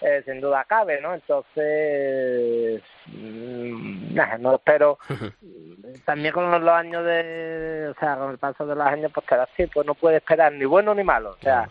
[0.00, 1.14] eh, sin duda cabe, ¿no?
[1.14, 4.98] Entonces, mmm, nah, no espero.
[6.04, 9.44] También con los años de, o sea, con el paso de los años, pues cada
[9.44, 11.30] así, pues no puede esperar ni bueno ni malo.
[11.30, 11.68] O sea,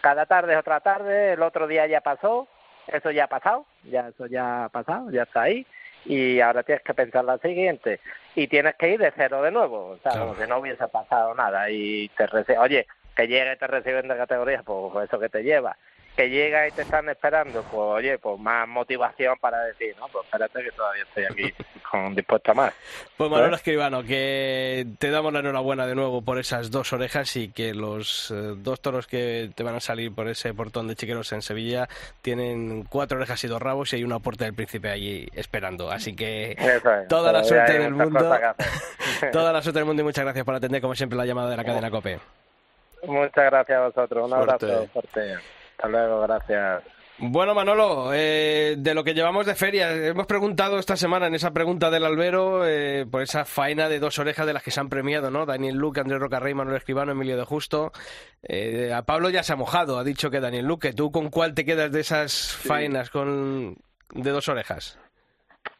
[0.00, 2.46] cada tarde es otra tarde, el otro día ya pasó,
[2.86, 5.66] eso ya ha pasado, ya eso ya ha pasado, ya está ahí.
[6.04, 8.00] Y ahora tienes que pensar la siguiente.
[8.34, 9.90] Y tienes que ir de cero de nuevo.
[9.90, 10.28] O sea, claro.
[10.28, 11.70] como si no hubiese pasado nada.
[11.70, 15.44] Y te recibe, oye, que llegue y te reciben de categoría, pues eso que te
[15.44, 15.76] lleva
[16.16, 20.24] que llega y te están esperando, pues oye, pues más motivación para decir, no, pues
[20.24, 21.54] espérate que todavía estoy aquí
[21.90, 22.74] con, dispuesto a más.
[23.16, 27.48] Pues Manolo Escribano, que te damos la enhorabuena de nuevo por esas dos orejas y
[27.48, 31.32] que los eh, dos toros que te van a salir por ese portón de chiqueros
[31.32, 31.88] en Sevilla
[32.20, 35.90] tienen cuatro orejas y dos rabos y hay una puerta del príncipe allí esperando.
[35.90, 38.20] Así que es, toda la suerte del mundo,
[39.32, 41.56] toda la suerte del mundo y muchas gracias por atender como siempre la llamada de
[41.56, 42.20] la cadena COPE.
[43.04, 45.38] Muchas gracias a vosotros, un abrazo fuerte.
[45.82, 46.84] Hasta luego, gracias.
[47.18, 51.52] Bueno, Manolo, eh, de lo que llevamos de feria, hemos preguntado esta semana en esa
[51.52, 54.88] pregunta del albero eh, por esa faena de dos orejas de las que se han
[54.88, 55.44] premiado, ¿no?
[55.44, 57.90] Daniel Luque, Andrés Rocarrey, Manuel Escribano, Emilio de Justo.
[58.44, 60.92] Eh, a Pablo ya se ha mojado, ha dicho que Daniel Luque.
[60.92, 63.76] ¿Tú con cuál te quedas de esas faenas con
[64.14, 65.00] de dos orejas?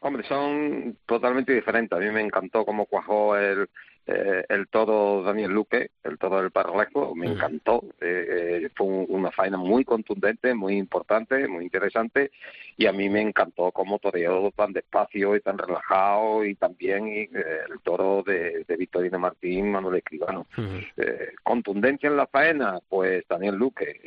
[0.01, 1.97] Hombre, son totalmente diferentes.
[1.97, 3.69] A mí me encantó cómo cuajó el,
[4.05, 7.83] eh, el toro Daniel Luque, el toro del Paralejo, me encantó.
[8.01, 12.31] Eh, fue un, una faena muy contundente, muy importante, muy interesante.
[12.75, 16.43] Y a mí me encantó cómo toreó tan despacio y tan relajado.
[16.43, 17.29] Y también eh,
[17.69, 20.47] el toro de, de Victorino Martín, Manuel Escribano.
[20.57, 21.33] Uh -huh.
[21.43, 23.99] contundencia en la faena, pues Daniel Luque.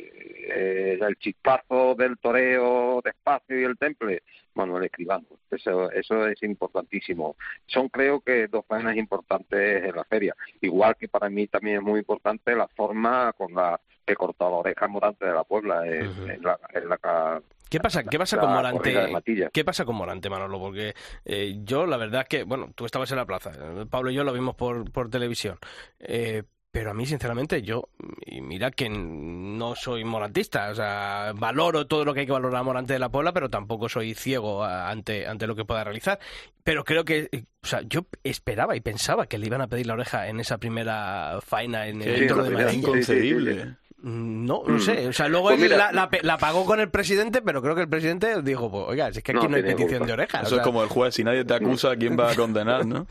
[0.47, 4.21] el chispazo del toreo despacio y el temple,
[4.57, 5.25] Manuel Escribano.
[5.49, 7.35] Eso, eso es importantísimo.
[7.65, 10.35] Son creo que dos faenas importantes en la feria.
[10.61, 14.57] Igual que para mí también es muy importante la forma con la que cortó la
[14.57, 16.33] oreja Morante de la Puebla en, uh -huh.
[16.35, 19.49] en la, en la ¿Qué pasa, ¿Qué pasa con Morante?
[19.51, 20.59] ¿Qué pasa con Morante, Manolo?
[20.59, 20.93] Porque
[21.25, 23.51] eh, yo, la verdad es que, bueno, tú estabas en la plaza,
[23.89, 25.57] Pablo y yo lo vimos por, por televisión,
[25.99, 27.89] eh, pero a mí, sinceramente, yo,
[28.25, 32.61] y mira que no soy morantista, o sea, valoro todo lo que hay que valorar
[32.61, 36.19] a Morante de la Puebla, pero tampoco soy ciego ante, ante lo que pueda realizar.
[36.63, 39.93] Pero creo que, o sea, yo esperaba y pensaba que le iban a pedir la
[39.93, 42.77] oreja en esa primera faena en el sí, de Madrid.
[42.77, 43.55] inconcebible.
[43.55, 45.07] Sí, sí, no, no sé.
[45.07, 47.81] O sea, luego pues él la, la, la, pagó con el presidente, pero creo que
[47.81, 50.05] el presidente dijo, pues, oiga, si es que aquí no, no hay petición culpa.
[50.05, 50.37] de oreja.
[50.41, 52.85] Eso o sea, es como el juez, si nadie te acusa, ¿quién va a condenar,
[52.85, 53.07] no?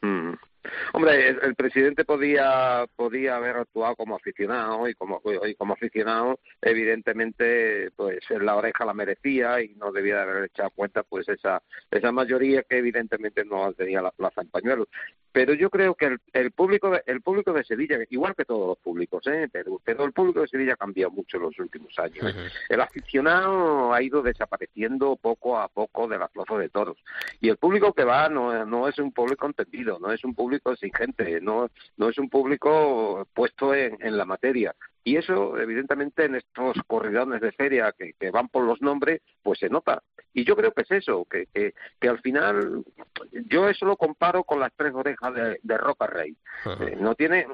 [0.92, 7.90] Hombre, el, presidente podía podía haber actuado como aficionado y como y como aficionado, evidentemente,
[7.96, 12.12] pues la oreja la merecía y no debía de haber echado cuenta, pues esa esa
[12.12, 14.88] mayoría que evidentemente no tenía la plaza en pañuelos.
[15.32, 18.68] Pero yo creo que el, el público de, el público de Sevilla, igual que todos
[18.68, 19.48] los públicos, ¿eh?
[19.52, 22.34] pero, pero el público de Sevilla ha cambiado mucho en los últimos años.
[22.34, 22.48] ¿eh?
[22.70, 26.96] El aficionado ha ido desapareciendo poco a poco de la plaza de toros
[27.40, 30.55] y el público que va no, no es un público entendido, no es un público
[30.64, 34.74] exigente, no, no es un público puesto en, en la materia.
[35.06, 39.60] Y eso, evidentemente, en estos corridones de feria que, que, van por los nombres, pues
[39.60, 40.02] se nota.
[40.32, 42.84] Y yo creo que es eso, que, que, que al final,
[43.48, 46.36] yo eso lo comparo con las tres orejas de, de Roca Rey.
[46.80, 47.46] Eh, no tiene,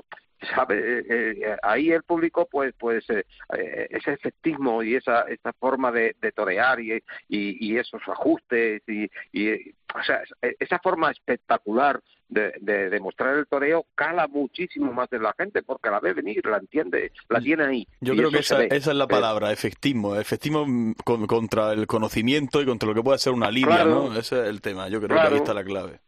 [0.55, 3.25] sabe eh, eh, ahí el público pues pues eh,
[3.57, 6.93] eh, ese efectismo y esa esa forma de, de torear y,
[7.29, 10.23] y, y, esos ajustes y, y o sea
[10.59, 15.63] esa forma espectacular de, de, de, mostrar el toreo cala muchísimo más de la gente
[15.63, 17.87] porque la ve venir, la entiende, la tiene ahí.
[18.01, 22.65] Yo creo que esa, esa, es la palabra, efectismo, efectismo con, contra el conocimiento y
[22.65, 24.09] contra lo que puede ser una línea, Claro.
[24.09, 24.19] ¿no?
[24.19, 25.29] Ese es el tema, yo creo Claro.
[25.29, 26.01] que ahí está la clave.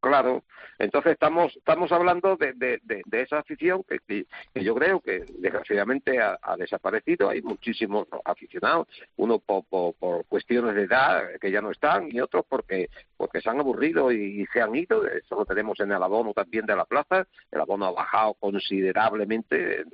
[0.00, 0.44] Claro,
[0.78, 6.20] entonces estamos estamos hablando de, de, de, de esa afición que, yo creo que desgraciadamente
[6.20, 7.28] ha, ha, desaparecido.
[7.28, 12.20] Hay muchísimos aficionados, uno por, por, por, cuestiones de edad que ya no están y
[12.20, 15.06] otros porque porque se han aburrido y, y se han ido.
[15.06, 17.26] Eso lo tenemos en el abono también de la plaza.
[17.50, 19.84] El abono ha bajado considerablemente,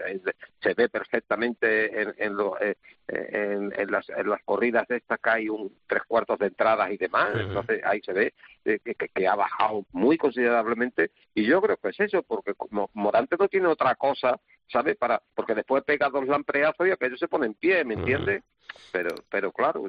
[0.61, 5.31] se ve perfectamente en, en, lo, en, en, las, en las corridas de estas que
[5.31, 7.31] hay un tres cuartos de entradas y demás.
[7.35, 11.89] Entonces ahí se ve que, que, que ha bajado muy considerablemente y yo creo que
[11.89, 16.27] es eso porque como Morante no tiene otra cosa sabe para porque después pega dos
[16.27, 18.89] lampreazos y aquello se pone en pie me entiende uh -huh.
[18.93, 19.85] pero pero claro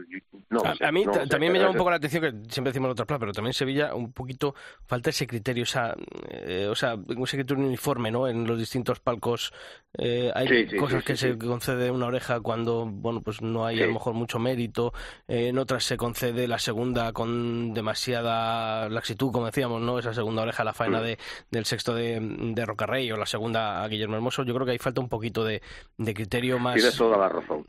[0.50, 2.52] no a, sé, a mí no sé, también me llama un poco la atención que
[2.52, 4.56] siempre decimos en otras plazas pero también en Sevilla un poquito
[4.86, 5.96] falta ese criterio o sea
[6.30, 9.54] eh, o sea ese criterio uniforme no en los distintos palcos
[9.98, 13.66] eh, hay sí, sí, cosas sí, que se concede una oreja cuando bueno pues no
[13.66, 14.94] hay a lo mejor mucho mérito
[15.28, 20.42] eh, en otras se concede la segunda con demasiada laxitud como decíamos no esa segunda
[20.42, 21.18] oreja la faena de,
[21.52, 24.44] del sexto de, de Rocarrey o la segunda a Guillermo Hermoso.
[24.44, 25.62] Yo creo que ahí falta un poquito de,
[25.98, 26.76] de criterio más.
[26.76, 27.66] Tienes toda la razón.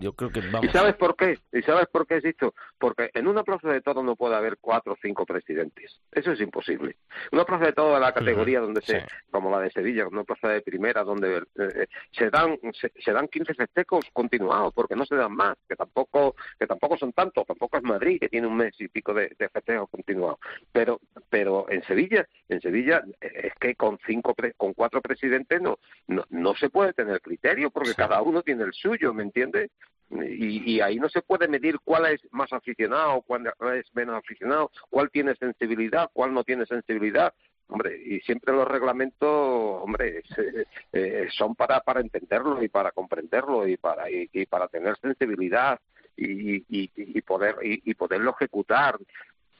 [0.00, 0.64] Yo creo que vamos.
[0.64, 1.38] ¿Y sabes por qué?
[1.52, 2.54] ¿Y sabes por qué es esto?
[2.78, 6.00] Porque en una plaza de todo no puede haber cuatro o cinco presidentes.
[6.12, 6.96] Eso es imposible.
[7.32, 9.06] Una plaza de todo de la categoría donde se, sí.
[9.30, 13.28] como la de Sevilla, una plaza de primera donde eh, se dan se, se, dan
[13.28, 17.76] 15 festejos continuados porque no se dan más, que tampoco que tampoco son tantos, tampoco
[17.76, 20.38] es Madrid que tiene un mes y pico de, de festejos continuados.
[20.72, 26.24] Pero pero en Sevilla, en Sevilla es que con cinco con cuatro presidentes no no,
[26.30, 27.96] no se puede tener criterio porque sí.
[27.96, 29.70] cada uno tiene el suyo, ¿me entiendes?
[30.08, 34.70] Y, y, ahí no se puede medir cuál es más aficionado, cuál es menos aficionado,
[34.88, 37.34] cuál tiene sensibilidad, cuál no tiene sensibilidad.
[37.68, 43.66] Hombre, y siempre los reglamentos, hombre, eh, eh, son para, para entenderlo y para comprenderlo
[43.66, 45.80] y para, y, y para tener sensibilidad
[46.16, 48.98] y, y, y poder, y, poderlo ejecutar.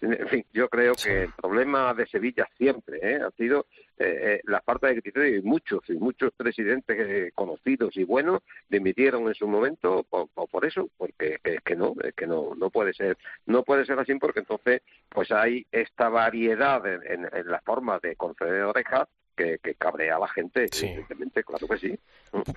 [0.00, 3.20] En fin, yo creo que el problema de Sevilla siempre ¿eh?
[3.22, 3.66] ha sido
[3.98, 9.26] eh, la falta de criterio y muchos y muchos presidentes eh, conocidos y buenos dimitieron
[9.26, 12.92] en su momento por, por, eso, porque es que no, es que no, no puede
[12.92, 17.60] ser, no puede ser así porque entonces pues hay esta variedad en, en, en la
[17.60, 20.86] forma de conceder orejas que, que, cabrea a la gente, sí.
[20.86, 21.98] evidentemente, claro que sí.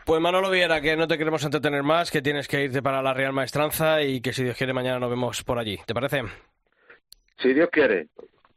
[0.06, 3.14] Pues Manolo Viera, que no te queremos entretener más, que tienes que irte para la
[3.14, 5.78] Real Maestranza y que si Dios quiere mañana nos vemos por allí.
[5.86, 6.24] ¿Te parece?
[7.42, 8.08] Si Dios quiere.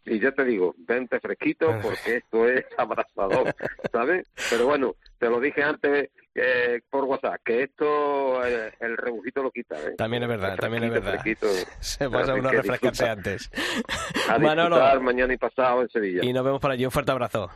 [0.05, 3.55] Y ya te digo, vente fresquito porque esto es abrasador,
[3.93, 4.27] ¿sabes?
[4.51, 9.53] Pero bueno, te lo dije antes eh, por WhatsApp, que esto eh, el rebujito lo
[9.53, 9.77] quita.
[9.81, 9.95] ¿eh?
[9.97, 11.23] También es verdad, también es verdad.
[11.81, 13.51] Se pasa uno a refrescarse antes.
[14.29, 16.25] A Manolo, mañana y pasado en Sevilla.
[16.25, 16.85] Y nos vemos por allí.
[16.85, 17.49] Un fuerte abrazo.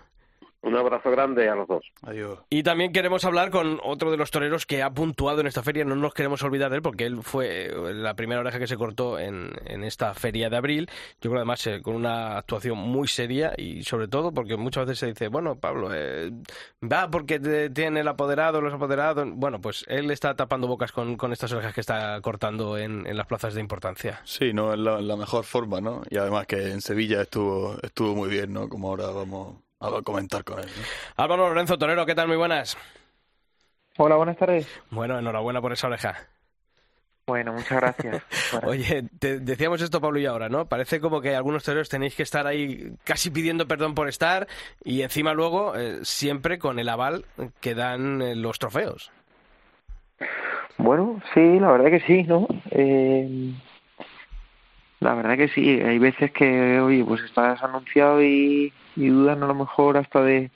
[0.63, 1.85] Un abrazo grande a los dos.
[2.03, 2.41] Adiós.
[2.51, 5.85] Y también queremos hablar con otro de los toreros que ha puntuado en esta feria.
[5.85, 9.19] No nos queremos olvidar de él porque él fue la primera oreja que se cortó
[9.19, 10.91] en, en esta feria de abril.
[11.21, 14.99] Yo creo además eh, con una actuación muy seria y sobre todo porque muchas veces
[14.99, 16.33] se dice, bueno, Pablo, eh,
[16.83, 19.27] va porque te, tiene el apoderado, los apoderados.
[19.35, 23.17] Bueno, pues él está tapando bocas con, con estas orejas que está cortando en, en
[23.17, 24.21] las plazas de importancia.
[24.25, 26.03] Sí, no, es la, la mejor forma, ¿no?
[26.11, 28.69] Y además que en Sevilla estuvo, estuvo muy bien, ¿no?
[28.69, 30.67] Como ahora vamos a comentar con él.
[30.67, 31.23] ¿no?
[31.23, 32.29] Álvaro Lorenzo Torero, ¿qué tal?
[32.29, 32.77] Muy buenas.
[33.99, 34.67] Hola, buenas tardes.
[34.91, 36.17] Bueno, enhorabuena por esa oreja.
[37.27, 38.23] Bueno, muchas gracias.
[38.53, 38.69] Bueno.
[38.71, 40.67] Oye, te decíamos esto, Pablo, y ahora, ¿no?
[40.67, 44.47] Parece como que algunos toreros tenéis que estar ahí casi pidiendo perdón por estar
[44.85, 47.25] y encima luego eh, siempre con el aval
[47.61, 49.11] que dan eh, los trofeos.
[50.79, 52.47] Bueno, sí, la verdad que sí, ¿no?
[52.71, 53.53] Eh,
[55.01, 59.47] La verdad que sí, hay veces que, oye, pues estás anunciado y, y dudan a
[59.47, 60.51] lo mejor hasta de,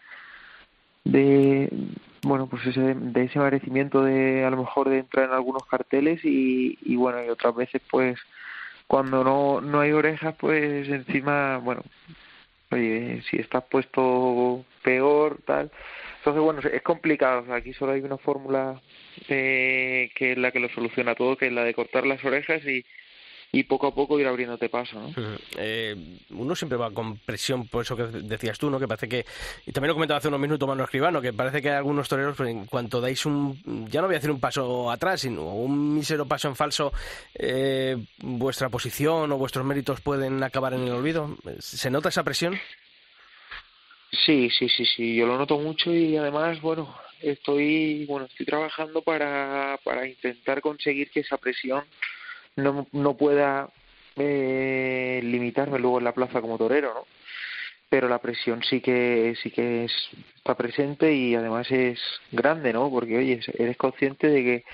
[1.05, 1.68] de
[2.22, 6.24] bueno, pues ese, de ese merecimiento de a lo mejor de entrar en algunos carteles
[6.24, 8.18] y, y bueno, y otras veces pues
[8.87, 11.83] cuando no, no hay orejas pues encima, bueno,
[12.70, 15.70] oye, si estás puesto peor, tal.
[16.18, 17.53] Entonces, bueno, es complicado.
[17.55, 18.81] aquí solo hay una fórmula
[19.29, 22.62] eh, que es la que lo soluciona todo, que es la de cortar las orejas
[22.64, 22.85] y,
[23.53, 25.13] y poco a poco ir abriéndote paso, ¿no?
[25.57, 25.97] Eh,
[26.31, 28.79] uno siempre va con presión, por eso que decías tú, ¿no?
[28.79, 29.27] Que parece que,
[29.67, 32.37] y también lo comentaba hace unos minutos Manuel Escribano, que parece que hay algunos toreros,
[32.37, 35.95] pues, en cuanto dais un, ya no voy a decir un paso atrás, sino un
[35.95, 36.93] mísero paso en falso,
[37.35, 41.37] eh, vuestra posición o vuestros méritos pueden acabar en el olvido.
[41.59, 42.59] ¿Se nota esa presión?
[44.13, 49.03] Sí, sí, sí, sí, yo lo noto mucho y además, bueno, estoy, bueno, estoy trabajando
[49.03, 51.85] para, para intentar conseguir que esa presión
[52.62, 53.68] no, no pueda
[54.16, 57.07] eh, limitarme luego en la plaza como torero, ¿no?
[57.88, 59.92] Pero la presión sí que sí que es,
[60.37, 61.99] está presente y además es
[62.31, 62.88] grande, ¿no?
[62.90, 64.64] Porque oye, eres consciente de que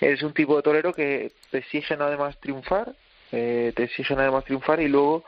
[0.00, 2.94] eres un tipo de torero que te exigen además triunfar,
[3.32, 5.24] eh, te exigen además triunfar y luego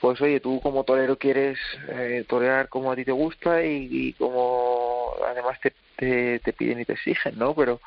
[0.00, 4.12] pues oye, tú como torero quieres eh, torear como a ti te gusta y, y
[4.14, 7.54] como además te, te, te, piden y te exigen, ¿no?
[7.54, 7.80] Pero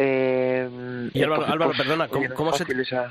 [0.00, 2.64] eh, y Álvaro, Álvaro pues, perdona, ¿cómo, cómo, se,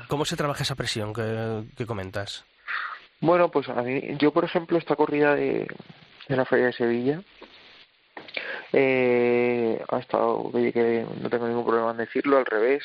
[0.08, 2.46] ¿cómo, se, trabaja esa presión que, que, comentas?
[3.20, 5.66] Bueno, pues a mí, yo por ejemplo, esta corrida de,
[6.28, 7.20] de la Feria de Sevilla,
[8.72, 12.84] eh, ha estado, que no tengo ningún problema en decirlo, al revés.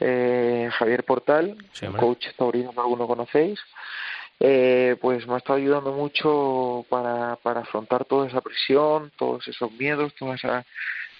[0.00, 3.60] Eh, Javier Portal, sí, coach taurino que alguno conocéis,
[4.40, 9.70] eh, pues me ha estado ayudando mucho para, para afrontar toda esa presión, todos esos
[9.72, 10.66] miedos, toda esa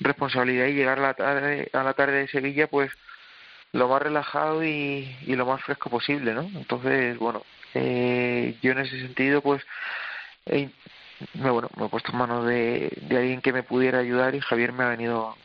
[0.00, 2.90] responsabilidad y llegar a la tarde, a la tarde de Sevilla pues
[3.72, 6.42] lo más relajado y, y lo más fresco posible, ¿no?
[6.42, 7.42] Entonces, bueno,
[7.74, 9.62] eh, yo en ese sentido pues
[11.34, 14.40] me, bueno, me he puesto en manos de, de alguien que me pudiera ayudar y
[14.40, 15.36] Javier me ha venido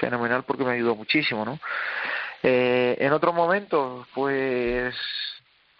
[0.00, 1.58] fenomenal porque me ayudó muchísimo, ¿no?
[2.42, 4.94] Eh, en otros momentos, pues,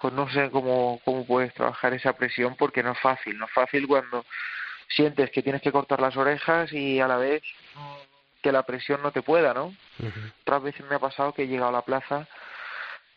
[0.01, 3.53] pues no sé cómo, cómo puedes trabajar esa presión porque no es fácil, no es
[3.53, 4.25] fácil cuando
[4.89, 7.43] sientes que tienes que cortar las orejas y a la vez
[8.43, 9.75] que la presión no te pueda, ¿no?
[10.43, 12.27] Otras veces me ha pasado que he llegado a la plaza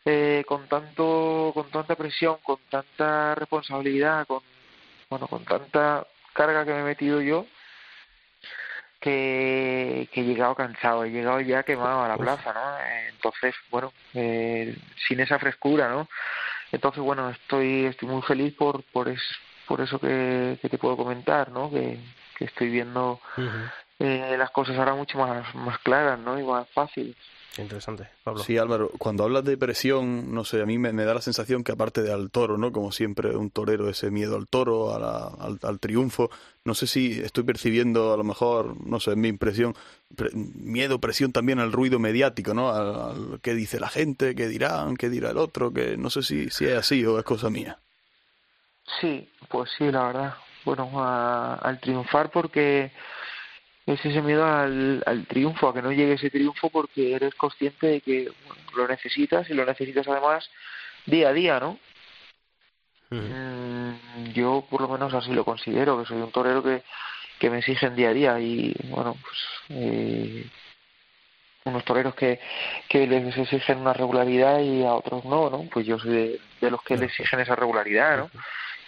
[0.05, 4.41] eh, con tanto, con tanta presión, con tanta responsabilidad, con
[5.09, 7.45] bueno, con tanta carga que me he metido yo,
[8.99, 12.77] que, que he llegado cansado, he llegado ya quemado a la plaza, ¿no?
[13.09, 14.75] Entonces, bueno, eh,
[15.07, 16.07] sin esa frescura, ¿no?
[16.71, 19.21] Entonces, bueno, estoy, estoy muy feliz por, por, es,
[19.69, 21.69] por eso que, que te puedo comentar, ¿no?
[21.69, 21.99] Que,
[22.35, 23.21] que estoy viendo
[23.99, 26.39] eh, las cosas ahora mucho más, más claras, ¿no?
[26.39, 27.15] Y más fáciles.
[27.55, 28.41] Interesante, Pablo.
[28.41, 31.63] Sí, Álvaro, cuando hablas de presión, no sé, a mí me, me, da la sensación
[31.63, 32.71] que aparte de al toro, ¿no?
[32.71, 36.31] Como siempre, un torero, ese miedo al toro, a la, al, al, triunfo,
[36.65, 39.75] no sé si estoy percibiendo, a lo mejor, no sé, mi impresión,
[40.15, 42.71] pre, miedo, presión también al ruido mediático, ¿no?
[42.71, 46.23] Al, al qué dice la gente, qué dirán, qué dirá el otro, que no sé
[46.23, 47.79] si, si es así o es cosa mía.
[48.99, 50.35] Sí, pues sí, la verdad.
[50.65, 52.91] Bueno, a, al triunfar porque
[53.85, 57.87] es ese miedo al, al, triunfo, a que no llegue ese triunfo porque eres consciente
[57.87, 60.49] de que bueno, lo necesitas y lo necesitas además
[61.05, 61.79] día a día, ¿no?
[63.09, 66.83] Mm, yo por lo menos así lo considero, que soy un torero que,
[67.39, 69.37] que me exigen día a día y bueno, pues
[69.69, 70.45] eh,
[71.65, 72.39] unos toreros que,
[72.87, 75.63] que les exigen una regularidad y a otros no, ¿no?
[75.71, 78.31] Pues yo soy de, de los que les exigen esa regularidad, ¿no?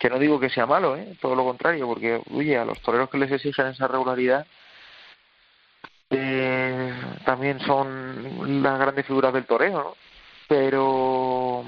[0.01, 1.15] Que no digo que sea malo, ¿eh?
[1.21, 4.47] Todo lo contrario, porque, oye, a los toreros que les exigen esa regularidad,
[6.09, 6.91] eh,
[7.23, 9.95] también son las grandes figuras del toreo, ¿no?
[10.47, 11.63] Pero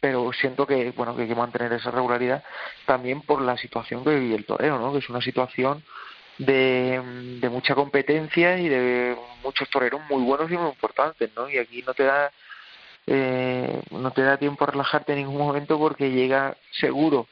[0.00, 2.42] pero siento que bueno que hay que mantener esa regularidad
[2.84, 4.92] también por la situación que vive el toreo, ¿no?
[4.92, 5.84] Que es una situación
[6.36, 7.00] de,
[7.40, 11.48] de mucha competencia y de muchos toreros muy buenos y muy importantes, ¿no?
[11.48, 12.32] Y aquí no te da
[13.06, 17.26] eh, no te da tiempo a relajarte en ningún momento porque llega seguro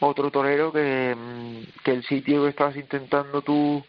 [0.00, 1.14] otro torero que,
[1.84, 3.84] que el sitio que estabas intentando tú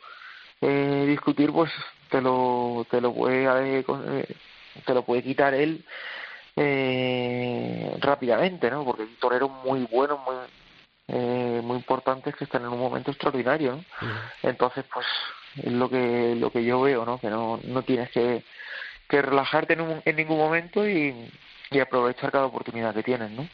[0.59, 1.71] eh, discutir pues
[2.09, 3.47] te lo te lo puede
[3.79, 4.25] eh,
[4.85, 5.83] te lo puede quitar él
[6.55, 10.35] eh, rápidamente no porque hay toreros muy buenos muy
[11.07, 13.83] eh, muy importantes que están en un momento extraordinario ¿no?
[14.43, 15.05] Entonces pues
[15.57, 18.43] es lo que lo que yo veo no que no no tienes que
[19.11, 21.29] que relajarte en, un, ningún momento y,
[21.69, 23.47] y aprovechar cada oportunidad que tienes no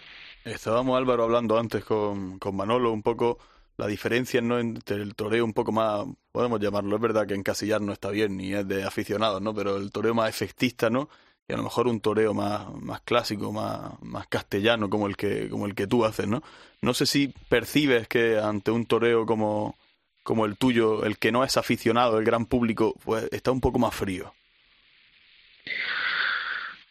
[0.46, 3.40] estábamos Álvaro hablando antes con con Manolo un poco
[3.76, 7.80] la diferencia no entre el toreo un poco más, podemos llamarlo, es verdad que encasillar
[7.80, 9.54] no está bien ni es de aficionados, ¿no?
[9.54, 11.10] Pero el toreo más efectista, ¿no?
[11.48, 15.50] y a lo mejor un toreo más, más clásico, más, más castellano como el que,
[15.50, 16.44] como el que tú haces, ¿no?
[16.82, 19.78] No sé si percibes que ante un toreo como,
[20.24, 23.80] como el tuyo, el que no es aficionado, el gran público, pues está un poco
[23.80, 24.34] más frío.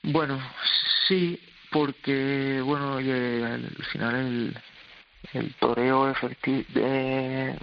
[0.03, 0.41] Bueno,
[1.09, 1.39] sí,
[1.71, 4.59] porque bueno, al final el,
[5.33, 7.59] el toreo efectivo de,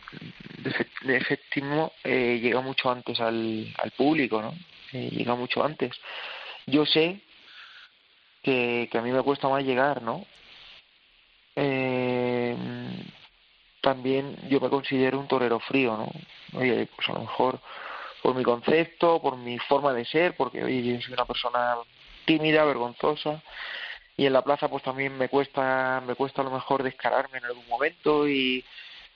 [1.03, 4.53] de, efectivo eh, llega mucho antes al, al público, ¿no?
[4.91, 5.91] Eh, llega mucho antes.
[6.67, 7.21] Yo sé
[8.41, 10.25] que, que a mí me cuesta más llegar, ¿no?
[11.55, 12.55] Eh,
[13.81, 16.59] también yo me considero un torero frío, ¿no?
[16.59, 17.59] Oye, pues a lo mejor
[18.23, 21.75] por mi concepto, por mi forma de ser, porque yo soy una persona
[22.25, 23.43] tímida, vergonzosa,
[24.15, 27.45] y en la plaza pues también me cuesta me cuesta a lo mejor descararme en
[27.45, 28.63] algún momento y,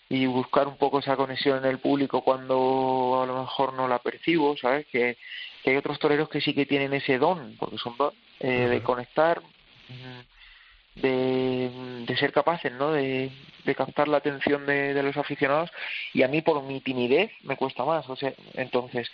[0.10, 4.00] y buscar un poco esa conexión en el público cuando a lo mejor no la
[4.00, 5.18] percibo sabes que,
[5.64, 8.84] que hay otros toreros que sí que tienen ese don porque son don eh, de
[8.84, 9.42] conectar
[11.02, 11.70] de,
[12.06, 13.32] de ser capaces no de,
[13.76, 15.70] captar la atención de, de los aficionados
[16.14, 18.10] y a mí por mi timidez me cuesta más.
[18.10, 19.12] O sea entonces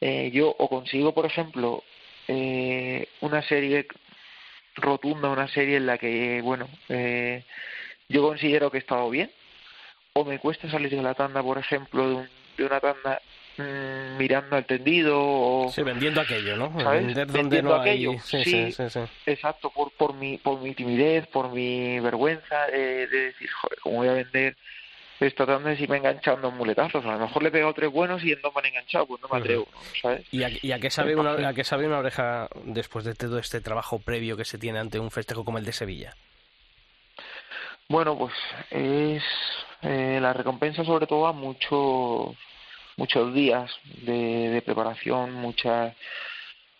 [0.00, 1.82] eh, yo o consigo por ejemplo
[2.28, 3.86] eh, una serie
[4.76, 7.44] rotunda, una serie en la que, bueno, eh,
[8.08, 9.30] yo considero que he estado bien,
[10.12, 13.20] o me cuesta salir de la tanda, por ejemplo, de, un, de una tanda
[13.58, 17.06] mmm, mirando al tendido o sí, vendiendo aquello no ¿sabes?
[17.06, 18.10] Vender vendiendo no aquello.
[18.12, 18.18] Hay...
[18.18, 23.06] sí, sí, sí, sí, exacto por por mi por mi timidez por mi vergüenza de,
[23.06, 24.56] de decir joder cómo voy a vender
[25.18, 27.90] esta tanda si me he enganchado en muletazos a lo mejor le he pegado tres
[27.90, 29.66] buenos y en dos me han enganchado pues no me atrevo.
[30.30, 33.38] ¿Y a, y a qué sabe una, a qué sabe una oreja después de todo
[33.38, 36.14] este trabajo previo que se tiene ante un festejo como el de Sevilla?
[37.88, 38.34] Bueno, pues
[38.70, 39.22] es
[39.80, 42.36] eh, la recompensa sobre todo a muchos
[42.96, 43.70] muchos días
[44.02, 45.94] de, de preparación, muchas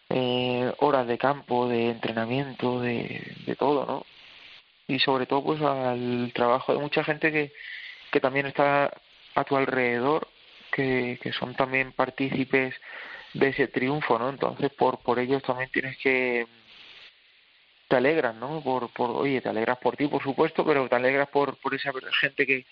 [0.09, 4.07] eh, horas de campo, de entrenamiento, de, todo, ¿no?
[4.89, 7.53] Y sobre todo pues al trabajo de mucha gente que,
[8.13, 8.93] que también está
[9.35, 10.29] a tu alrededor,
[10.73, 12.75] que, que son también partícipes
[13.35, 14.31] de ese triunfo, ¿no?
[14.31, 16.47] Entonces por por ellos también tienes que
[17.89, 18.63] te alegras, ¿no?
[18.63, 21.93] Por, por, oye, te alegras por ti, por supuesto, pero te alegras por, por esa
[22.21, 22.67] gente que,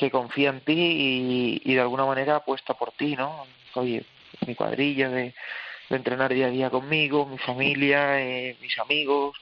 [0.00, 3.46] que confía en ti y, de alguna manera apuesta por ti, ¿no?
[3.74, 4.02] Oye,
[4.46, 5.34] mi cuadrilla de,
[5.90, 9.36] de entrenar día a día conmigo, mi familia, eh, mis amigos.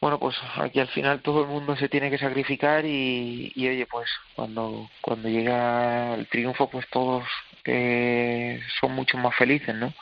[0.00, 3.86] Bueno, pues aquí al final todo el mundo se tiene que sacrificar y, y oye,
[3.86, 7.24] pues cuando, cuando llega el triunfo, pues todos
[7.66, 9.94] eh, son mucho más felices, ¿no?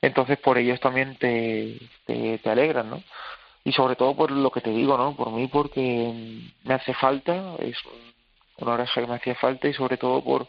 [0.00, 3.04] entonces por ellos también te, te, te alegran, ¿no?
[3.62, 5.14] Y sobre todo por lo que te digo, ¿no?
[5.14, 6.12] Por mí porque
[6.64, 7.76] me hace falta, es
[8.58, 10.48] una oreja que me hacía falta y sobre todo por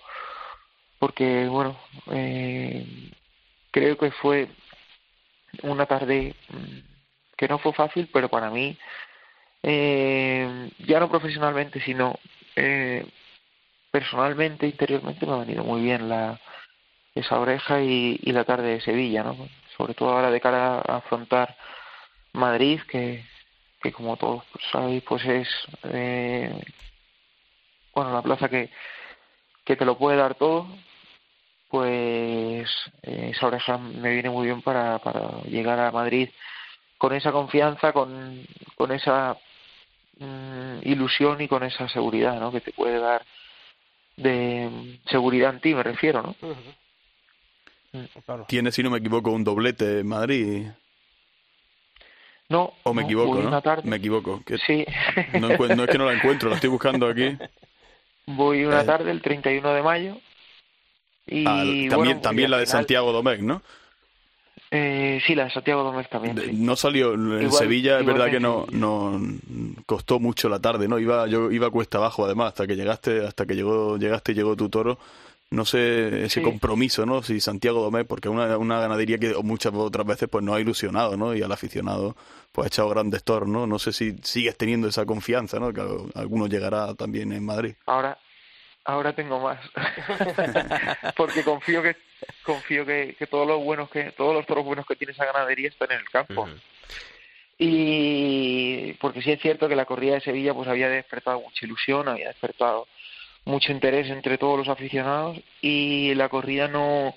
[1.04, 1.78] porque, bueno,
[2.12, 3.12] eh,
[3.72, 4.48] creo que fue
[5.62, 6.34] una tarde
[7.36, 8.78] que no fue fácil, pero para mí,
[9.64, 12.18] eh, ya no profesionalmente, sino
[12.56, 13.06] eh,
[13.92, 16.40] personalmente, interiormente, me ha venido muy bien la,
[17.16, 19.50] esa oreja y, y la tarde de Sevilla, ¿no?
[19.76, 21.58] Sobre todo ahora de cara a afrontar
[22.32, 23.26] Madrid, que,
[23.82, 25.50] que como todos sabéis, pues es
[25.84, 26.64] eh,
[27.94, 28.70] bueno la plaza que,
[29.64, 30.68] que te lo puede dar todo,
[31.70, 32.70] pues
[33.02, 36.30] eh, esa oreja me viene muy bien para, para llegar a Madrid
[36.98, 39.38] con esa confianza, con, con esa
[40.20, 42.52] mm, ilusión y con esa seguridad, ¿no?
[42.52, 43.26] Que te puede dar
[44.16, 46.36] de seguridad en ti, me refiero, ¿no?
[46.48, 46.76] Uh -huh.
[48.26, 48.46] Claro.
[48.48, 50.68] Tiene, si no me equivoco, un doblete en Madrid.
[52.50, 53.48] No, O me no, equivoco, ¿no?
[53.48, 53.88] una tarde.
[53.90, 54.42] Me equivoco.
[54.46, 54.86] Que Sí.
[55.34, 57.36] no, no es que no la encuentro, la estoy buscando aquí.
[58.26, 58.86] Voy una Eh.
[58.86, 60.18] tarde el 31 de mayo.
[61.26, 63.62] Y Ah, también bueno, también la de final- Santiago Domecq, ¿no?
[64.72, 66.38] Eh, sí, la de Santiago Domecq también.
[66.38, 66.50] Sí.
[66.54, 69.20] No salió en Igual- Sevilla, es verdad que no, no
[69.86, 70.98] costó mucho la tarde, ¿no?
[71.00, 74.56] Iba, yo iba cuesta abajo además, hasta que llegaste, hasta que llegó, llegaste y llegó
[74.56, 74.98] tu toro.
[75.54, 76.42] No sé ese Sí.
[76.42, 77.22] compromiso, ¿no?
[77.24, 80.60] Si Santiago Domecq, porque es una, una ganadería que muchas otras veces pues nos ha
[80.60, 81.36] ilusionado, ¿no?
[81.36, 82.16] Y al aficionado
[82.52, 83.68] pues ha echado grandes toros, ¿no?
[83.68, 85.72] No sé si sigues teniendo esa confianza, ¿no?
[85.72, 87.76] Que al- alguno llegará también en Madrid.
[87.86, 88.18] Ahora,
[88.86, 89.60] ahora tengo más,
[91.16, 91.96] porque confío que
[92.44, 95.70] confío que, que todos los buenos que todos los toros buenos que tiene esa ganadería
[95.70, 96.48] están en el campo.
[97.58, 102.08] Y porque sí es cierto que la corrida de Sevilla pues había despertado mucha ilusión,
[102.08, 102.88] había despertado
[103.46, 107.14] mucho interés entre todos los aficionados y la corrida no,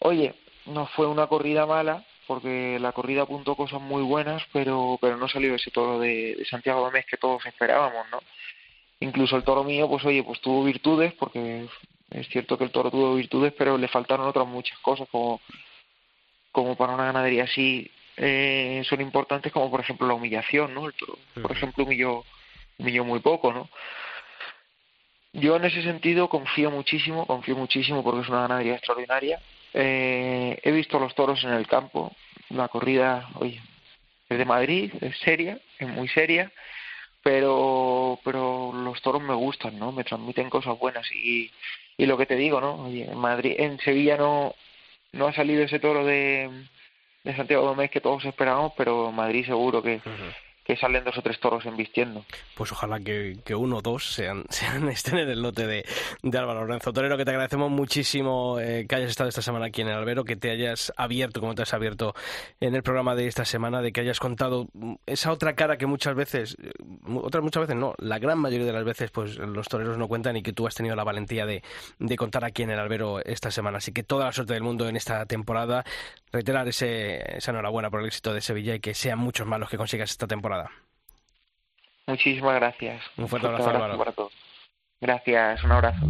[0.00, 0.34] oye,
[0.66, 5.28] no fue una corrida mala porque la corrida apuntó cosas muy buenas, pero pero no
[5.28, 8.20] salió ese toro de, de Santiago Gómez que todos esperábamos, ¿no?
[9.00, 11.66] Incluso el toro mío, pues oye, pues tuvo virtudes, porque
[12.10, 15.40] es cierto que el toro tuvo virtudes, pero le faltaron otras muchas cosas como
[16.52, 20.86] como para una ganadería así eh, son importantes como por ejemplo la humillación, ¿no?
[20.86, 20.94] El
[21.40, 22.24] por ejemplo, humilló,
[22.78, 23.68] humilló muy poco, ¿no?
[25.32, 29.40] Yo en ese sentido confío muchísimo, confío muchísimo porque es una ganadería extraordinaria.
[29.72, 32.12] Eh, he visto los toros en el campo,
[32.48, 33.60] la corrida, oye,
[34.28, 36.50] es de Madrid, es seria, es muy seria,
[37.22, 39.92] pero pero los toros me gustan, ¿no?
[39.92, 41.50] Me transmiten cosas buenas y,
[41.96, 42.86] y lo que te digo, ¿no?
[42.86, 44.54] Oye, en Madrid, en Sevilla no
[45.12, 46.50] no ha salido ese toro de,
[47.24, 50.00] de Santiago Domés que todos esperábamos, pero Madrid seguro que,
[50.70, 52.24] que salen dos o tres toros embistiendo.
[52.54, 55.84] Pues ojalá que, uno o dos sean, sean estén en el lote de,
[56.22, 59.80] de Álvaro Lorenzo Torero, que te agradecemos muchísimo eh, que hayas estado esta semana aquí
[59.80, 62.14] en el Albero, que te hayas abierto como te has abierto
[62.60, 64.68] en el programa de esta semana, de que hayas contado
[65.06, 66.70] esa otra cara que muchas veces, eh,
[67.16, 70.36] otras muchas veces no, la gran mayoría de las veces pues los toreros no cuentan
[70.36, 71.64] y que tú has tenido la valentía de,
[71.98, 73.78] de contar aquí en el Albero esta semana.
[73.78, 75.84] Así que toda la suerte del mundo en esta temporada,
[76.30, 79.68] reiterar ese, esa enhorabuena por el éxito de Sevilla y que sean muchos más los
[79.68, 80.59] que consigas esta temporada.
[82.06, 83.02] Muchísimas gracias.
[83.16, 84.32] Un fuerte, abrazo, abrazo para todos.
[85.00, 86.06] Gracias, un abrazo.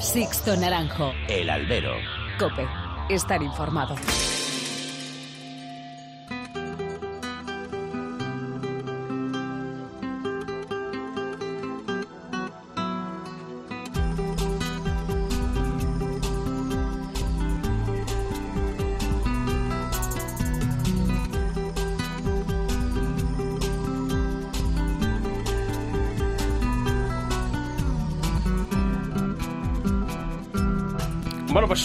[0.00, 1.12] Sixto Naranjo.
[1.28, 1.94] El albero.
[2.38, 2.66] Cope.
[3.08, 3.94] Estar informado.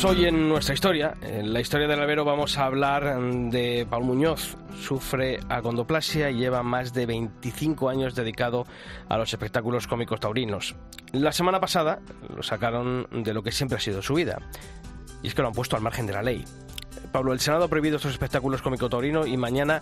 [0.02, 4.06] Pues hoy en nuestra historia, en la historia del albero, vamos a hablar de Paul
[4.06, 4.56] Muñoz.
[4.80, 8.66] Sufre acondoplasia y lleva más de 25 años dedicado
[9.10, 10.74] a los espectáculos cómicos taurinos.
[11.12, 12.00] La semana pasada
[12.34, 14.39] lo sacaron de lo que siempre ha sido su vida,
[15.22, 16.45] y es que lo han puesto al margen de la ley.
[17.12, 19.82] Pablo, el Senado ha prohibido estos espectáculos cómico taurino y mañana,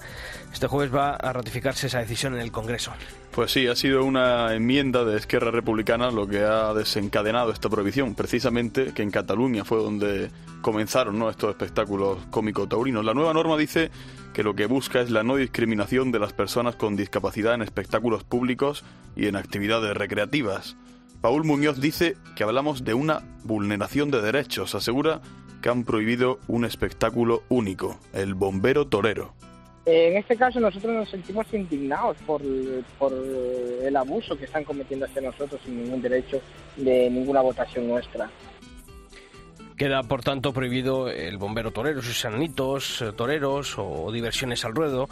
[0.52, 2.94] este jueves, va a ratificarse esa decisión en el Congreso.
[3.32, 8.16] Pues sí, ha sido una enmienda de Esquerra Republicana lo que ha desencadenado esta prohibición.
[8.16, 11.30] Precisamente que en Cataluña fue donde comenzaron ¿no?
[11.30, 13.06] estos espectáculos cómico taurinos.
[13.06, 13.92] La nueva norma dice
[14.34, 18.24] que lo que busca es la no discriminación de las personas con discapacidad en espectáculos
[18.24, 18.84] públicos
[19.16, 20.76] y en actividades recreativas.
[21.22, 24.76] Paul Muñoz dice que hablamos de una vulneración de derechos.
[24.76, 25.22] Asegura
[25.68, 29.34] que han prohibido un espectáculo único, el bombero torero.
[29.86, 32.42] En este caso nosotros nos sentimos indignados por,
[32.98, 36.40] por el abuso que están cometiendo hacia nosotros sin ningún derecho
[36.78, 38.30] de ninguna votación nuestra.
[39.76, 45.10] Queda, por tanto, prohibido el bombero torero, sus sanitos, eh, toreros o diversiones al ruedo,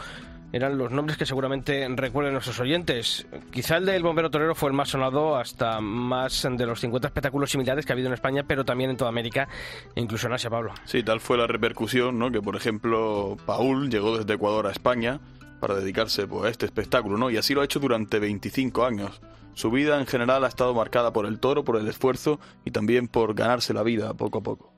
[0.56, 3.28] eran los nombres que seguramente recuerden nuestros oyentes.
[3.52, 7.52] Quizá el del bombero torero fue el más sonado hasta más de los 50 espectáculos
[7.52, 9.50] similares que ha habido en España, pero también en toda América
[9.94, 10.74] e incluso en Asia, Pablo.
[10.86, 12.32] Sí, tal fue la repercusión, ¿no?
[12.32, 15.20] Que por ejemplo Paul llegó desde Ecuador a España
[15.60, 17.30] para dedicarse pues, a este espectáculo, ¿no?
[17.30, 19.22] Y así lo ha hecho durante 25 años.
[19.56, 23.10] Su vida en general ha estado marcada por el toro, por el esfuerzo y también
[23.10, 24.72] por ganarse la vida poco a poco.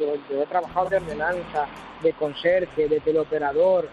[0.00, 0.12] Yo,
[0.42, 1.68] he trabajado de ordenanza,
[2.02, 3.88] de conserje, de teleoperador,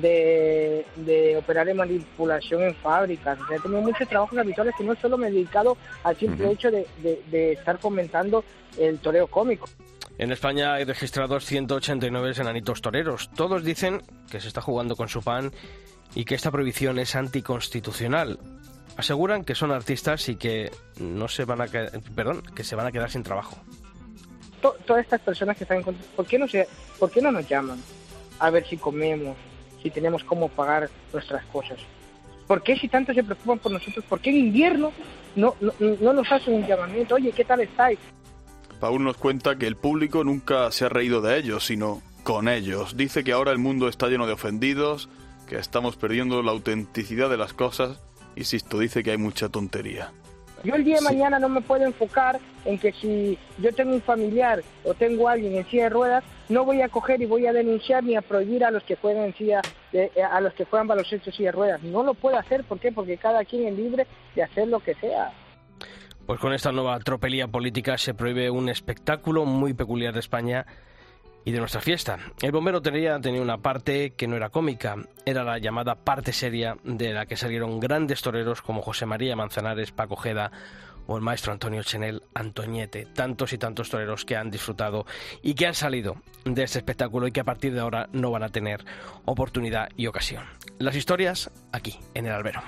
[0.00, 3.38] de, de operar en manipulación en fábricas.
[3.40, 6.50] O sea, he tenido muchos trabajos habituales que no solo me he dedicado al simple
[6.50, 8.44] hecho de, de, estar comentando
[8.78, 9.68] el toreo cómico.
[10.18, 13.30] En España hay registrados 189 enanitos toreros.
[13.34, 15.52] Todos dicen que se está jugando con su pan
[16.14, 18.38] y que esta prohibición es anticonstitucional.
[18.96, 20.70] Aseguran que son artistas y que
[21.00, 21.66] no se van a
[22.14, 23.56] perdón, que se van a quedar sin trabajo.
[24.60, 26.68] todas estas personas que están en contra, ¿por qué no se,
[26.98, 27.80] por qué no nos llaman
[28.38, 29.36] a ver si comemos,
[29.84, 31.78] si tenemos cómo pagar nuestras cosas.
[32.46, 34.02] ¿Por qué si tanto se preocupan por nosotros?
[34.06, 34.92] ¿Por qué en invierno
[35.36, 37.16] no, no, nos hacen un llamamiento?
[37.16, 37.98] Oye, ¿qué tal estáis?
[38.80, 42.96] Paul nos cuenta que el público nunca se ha reído de ellos, sino con ellos.
[42.96, 45.10] Dice que ahora el mundo está lleno de ofendidos,
[45.46, 48.00] que estamos perdiendo la autenticidad de las cosas.
[48.36, 50.12] Insisto, dice que hay mucha tontería.
[50.64, 54.00] Yo el día de mañana no me puedo enfocar en que si yo tengo un
[54.00, 57.46] familiar o tengo a alguien en silla de ruedas, no voy a coger y voy
[57.46, 59.60] a denunciar ni a prohibir a los que juegan en silla,
[59.92, 61.82] eh, a los que juegan baloncesto en silla de ruedas.
[61.82, 62.92] No lo puedo hacer, ¿por qué?
[62.92, 65.32] Porque cada quien es libre de hacer lo que sea.
[66.24, 70.64] Pues con esta nueva tropelía política se prohíbe un espectáculo muy peculiar de España
[71.44, 72.18] y de nuestra fiesta.
[72.40, 76.76] El bombero tenía, tenía una parte que no era cómica, era la llamada parte seria
[76.84, 80.50] de la que salieron grandes toreros como José María Manzanares, Paco Jeda
[81.06, 85.04] o el maestro Antonio Chenel Antoñete, tantos y tantos toreros que han disfrutado
[85.42, 88.42] y que han salido de este espectáculo y que a partir de ahora no van
[88.42, 88.84] a tener
[89.26, 90.44] oportunidad y ocasión.
[90.78, 92.62] Las historias aquí, en el albero.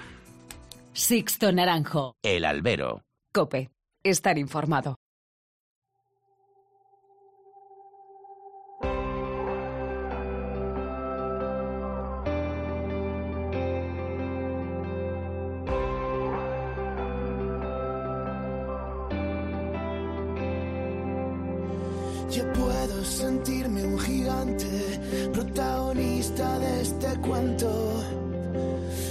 [0.92, 2.14] Sixto Naranjo.
[2.22, 3.02] El albero.
[3.32, 3.70] Cope.
[4.02, 4.96] Estar informado.
[23.16, 25.00] Sentirme un gigante,
[25.32, 27.70] protagonista de este cuento.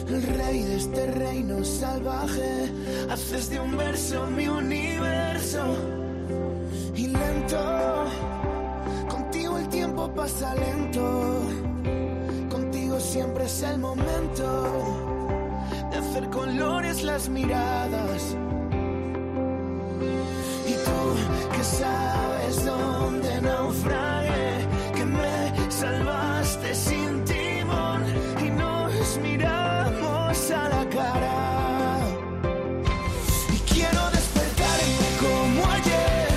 [0.08, 2.72] El rey de este reino salvaje,
[3.10, 5.64] haces de un verso mi universo.
[6.96, 8.06] Y lento,
[9.10, 11.42] contigo el tiempo pasa lento.
[12.52, 14.48] Contigo siempre es el momento
[15.90, 18.38] de hacer colores las miradas
[21.56, 28.04] que sabes dónde naufragué, que me salvaste sin timón
[28.44, 32.00] y nos miramos a la cara.
[33.54, 36.28] Y quiero despertarme como ayer,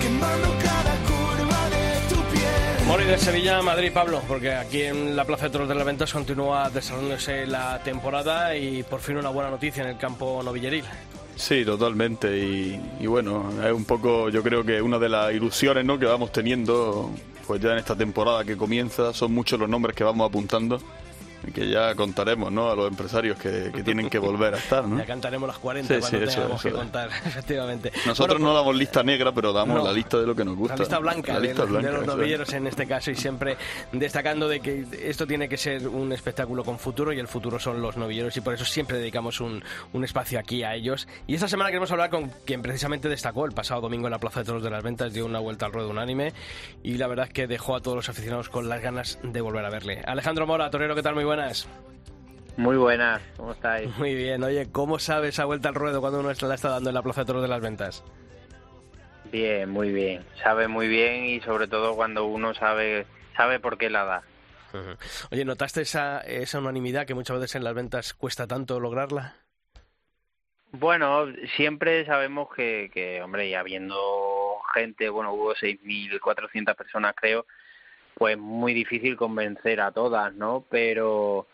[0.00, 2.86] quemando cada curva de tu piel.
[2.86, 6.12] Morir de Sevilla Madrid, Pablo, porque aquí en la Plaza de Toros de las Ventas
[6.12, 10.84] continúa desarrollándose la temporada y por fin una buena noticia en el campo novilleril.
[11.36, 12.38] Sí, totalmente.
[12.38, 15.98] Y, bueno, es un poco, yo creo que una de las ilusiones ¿no?
[15.98, 17.10] que vamos teniendo,
[17.46, 20.80] pues ya en esta temporada que comienza, son muchos los nombres que vamos apuntando
[21.50, 22.70] que ya contaremos ¿no?
[22.70, 24.86] a los empresarios que, tienen que volver a estar.
[24.86, 24.98] ¿no?
[25.02, 27.92] Ya cantaremos las 40 cuando tengamos que contar, efectivamente.
[28.06, 30.74] Nosotros no damos lista negra, pero damos la lista de lo que nos gusta.
[30.74, 33.56] La lista blanca, de, los novilleros en este caso y siempre
[33.92, 37.82] destacando de que esto tiene que ser un espectáculo con futuro y el futuro son
[37.82, 39.62] los novilleros y por eso siempre dedicamos un,
[39.92, 41.08] un espacio aquí a ellos.
[41.26, 44.40] Y esta semana queremos hablar con quien precisamente destacó el pasado domingo en la Plaza
[44.40, 46.32] de Toros de las Ventas, dio una vuelta al ruedo unánime
[46.82, 49.64] y la verdad es que dejó a todos los aficionados con las ganas de volver
[49.64, 50.02] a verle.
[50.06, 51.14] Alejandro Mora, Torero, ¿qué tal?
[51.14, 51.66] Muy buenas.
[52.58, 53.88] Muy buenas, ¿cómo estáis?
[53.96, 56.94] Muy bien, oye, ¿cómo sabes esa vuelta al ruedo cuando uno la está dando en
[56.94, 58.04] la Plaza de Toros de las Ventas?
[59.30, 63.88] Bien, muy bien, sabe muy bien y sobre todo cuando uno sabe, sabe por qué
[63.88, 64.22] la da.
[65.32, 69.34] Oye, ¿notaste esa, esa unanimidad que muchas veces en las ventas cuesta tanto lograrla?
[70.70, 73.96] Bueno, siempre sabemos que, que hombre, y habiendo
[74.74, 77.46] gente, bueno, hubo 6.400 personas creo,
[78.22, 80.64] pues muy difícil convencer a todas, ¿no?
[80.70, 81.48] Pero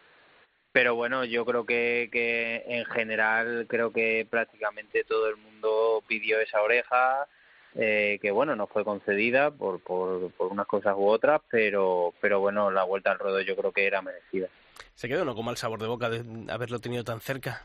[0.71, 6.39] pero bueno, yo creo que, que en general creo que prácticamente todo el mundo pidió
[6.41, 7.27] esa oreja,
[7.75, 12.41] eh, que bueno, no fue concedida por, por, por unas cosas u otras, pero, pero
[12.41, 14.49] bueno, la vuelta al ruedo yo creo que era merecida.
[14.95, 17.63] ¿Se quedó no con mal sabor de boca de haberlo tenido tan cerca?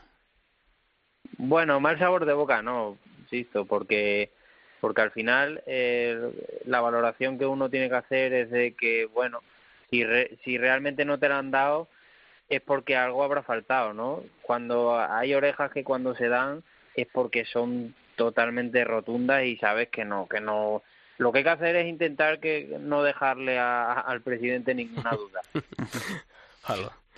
[1.36, 4.32] Bueno, mal sabor de boca no, insisto, porque
[4.84, 9.40] porque al final eh, la valoración que uno tiene que hacer es de que, bueno,
[9.88, 10.04] si,
[10.44, 11.88] si realmente no te la han dado,
[12.50, 14.22] es porque algo habrá faltado, ¿no?
[14.42, 16.62] Cuando hay orejas que cuando se dan
[16.94, 20.82] es porque son totalmente rotundas y sabes que no, que no.
[21.16, 25.40] Lo que hay que hacer es intentar que no dejarle al presidente ninguna duda.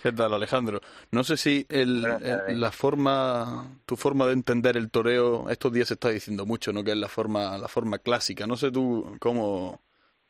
[0.01, 0.79] ¿Qué tal, Alejandro?
[1.11, 5.95] No sé si el, la forma, tu forma de entender el toreo, estos días se
[5.95, 6.83] está diciendo mucho, ¿no?
[6.83, 8.45] Que es la forma, la forma clásica.
[8.45, 9.81] No sé tú cómo,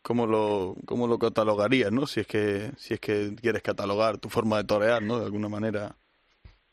[0.02, 2.08] cómo lo, cómo lo catalogarías, ¿no?
[2.08, 5.20] Si es que, si es que quieres catalogar tu forma de torear, ¿no?
[5.20, 5.96] De alguna manera.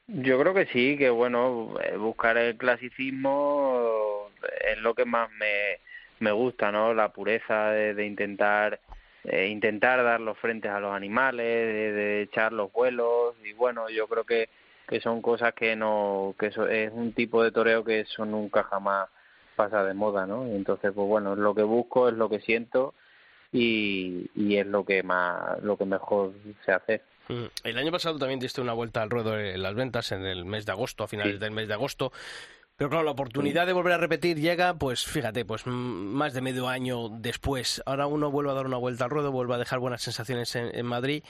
[0.06, 4.28] Yo creo que sí, que bueno, eh, buscar el clasicismo
[4.70, 5.80] es lo que más me,
[6.20, 6.94] me gusta, ¿no?
[6.94, 8.78] La pureza de intentar
[9.24, 14.06] eh, intentar dar los frentes a los animales, de, echar los vuelos y bueno, yo
[14.06, 14.48] creo que,
[14.86, 18.64] que son cosas que no, que eso es un tipo de toreo que eso nunca
[18.64, 19.08] jamás
[19.56, 20.46] pasa de moda, ¿no?
[20.46, 22.94] Y entonces, pues bueno, es lo que busco, es lo que siento
[23.52, 26.32] y, y es lo que más, lo que mejor
[26.64, 27.02] se hace.
[27.28, 27.44] Mm.
[27.64, 30.66] El año pasado también diste una vuelta al ruedo en las ventas en el mes
[30.66, 32.12] de agosto, a finales del mes de agosto.
[32.76, 36.68] Pero claro, la oportunidad de volver a repetir llega, pues fíjate, pues más de medio
[36.68, 37.80] año después.
[37.86, 40.84] Ahora uno vuelve a dar una vuelta al ruedo, vuelve a dejar buenas sensaciones en,
[40.84, 41.22] Madrid.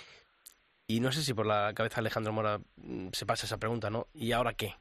[0.87, 3.91] Y no sé si por la cabeza de Alejandro Mora mm, se pasa esa pregunta,
[3.91, 4.07] ¿no?
[4.15, 4.75] ¿Y ahora qué?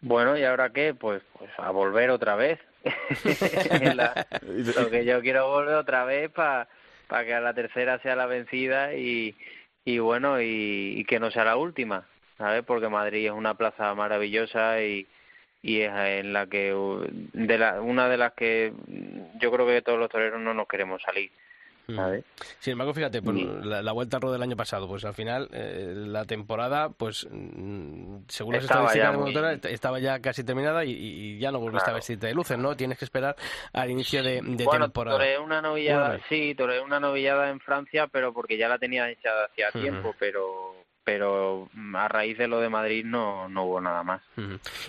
[0.00, 0.94] Bueno, ¿y ahora qué?
[0.94, 2.58] Pues, pues a volver otra vez.
[4.76, 6.68] lo que yo quiero volver otra vez para
[7.06, 9.36] para que a la tercera sea la vencida y,
[9.84, 12.08] y bueno, y que no sea la última.
[12.42, 12.64] ¿Sabes?
[12.64, 15.06] Porque Madrid es una plaza maravillosa y,
[15.62, 16.74] y es en la que
[17.32, 18.72] de la, una de las que
[19.40, 21.30] yo creo que todos los toreros no nos queremos salir.
[21.86, 21.96] Mm.
[21.96, 22.24] ¿sabes?
[22.58, 25.92] Sin embargo, fíjate, pues, la, vuelta al ruedo del año pasado, pues al final eh,
[25.94, 31.60] la temporada, pues mm, según las estadísticas de estaba ya casi terminada y, ya no
[31.60, 32.76] volviste a vestirte de luces, ¿no?
[32.76, 33.36] Tienes que esperar
[33.72, 35.16] al inicio de, de bueno, temporada.
[35.16, 39.30] Toré una novillada, sí, toré una novillada en Francia, pero porque ya la tenía hecha
[39.44, 44.22] hacía tiempo, pero pero a raíz de lo de Madrid no, no hubo nada más.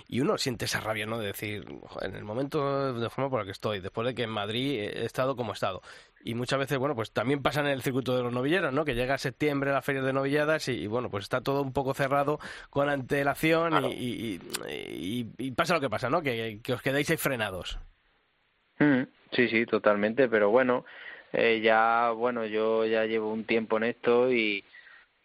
[0.07, 1.17] Y uno siente esa rabia, ¿no?
[1.17, 1.65] De decir,
[2.01, 5.05] en el momento de forma por la que estoy, después de que en Madrid he
[5.05, 5.81] estado como he estado.
[6.23, 8.85] Y muchas veces, bueno, pues también pasa en el circuito de los novilleros, ¿no?
[8.85, 12.39] Que llega septiembre la feria de novilladas y, bueno, pues está todo un poco cerrado
[12.69, 16.21] con antelación y, y, pasa lo que pasa, ¿no?
[16.21, 17.79] Que, que os quedáis ahí frenados.
[18.77, 20.85] Sí, sí, totalmente, pero bueno,
[21.31, 24.63] eh, ya, bueno, yo ya llevo un tiempo en esto y,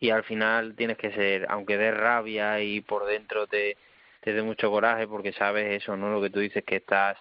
[0.00, 3.76] y al final tienes que ser, aunque dé rabia y por dentro te,
[4.20, 6.10] te dé mucho coraje porque sabes eso, ¿no?
[6.10, 7.16] Lo que tú dices que estás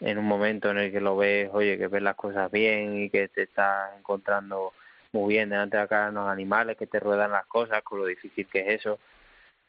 [0.00, 3.10] en un momento en el que lo ves, oye, que ves las cosas bien y
[3.10, 4.72] que te estás encontrando
[5.12, 8.46] muy bien delante de acá los animales, que te ruedan las cosas, con lo difícil
[8.46, 8.98] que es eso,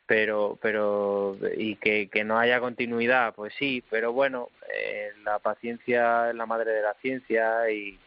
[0.06, 6.30] pero, pero, y que, que no haya continuidad, pues sí, pero bueno, eh, la paciencia
[6.30, 8.00] es la madre de la ciencia y,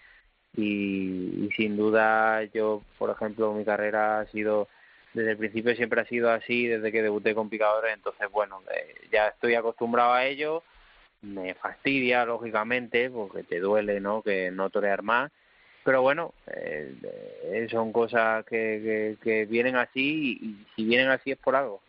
[0.57, 4.69] y, sin duda yo, por ejemplo, mi carrera ha sido
[5.15, 8.95] desde el principio siempre ha sido así, desde que debuté con picadores, entonces bueno, eh,
[9.13, 10.65] ya estoy acostumbrado a ello,
[11.23, 14.23] me fastidia lógicamente porque te duele, ¿no?
[14.23, 15.31] Que no torear más,
[15.85, 16.95] pero bueno, eh,
[17.45, 21.81] eh, son cosas que, que, vienen así y, si vienen así es por algo.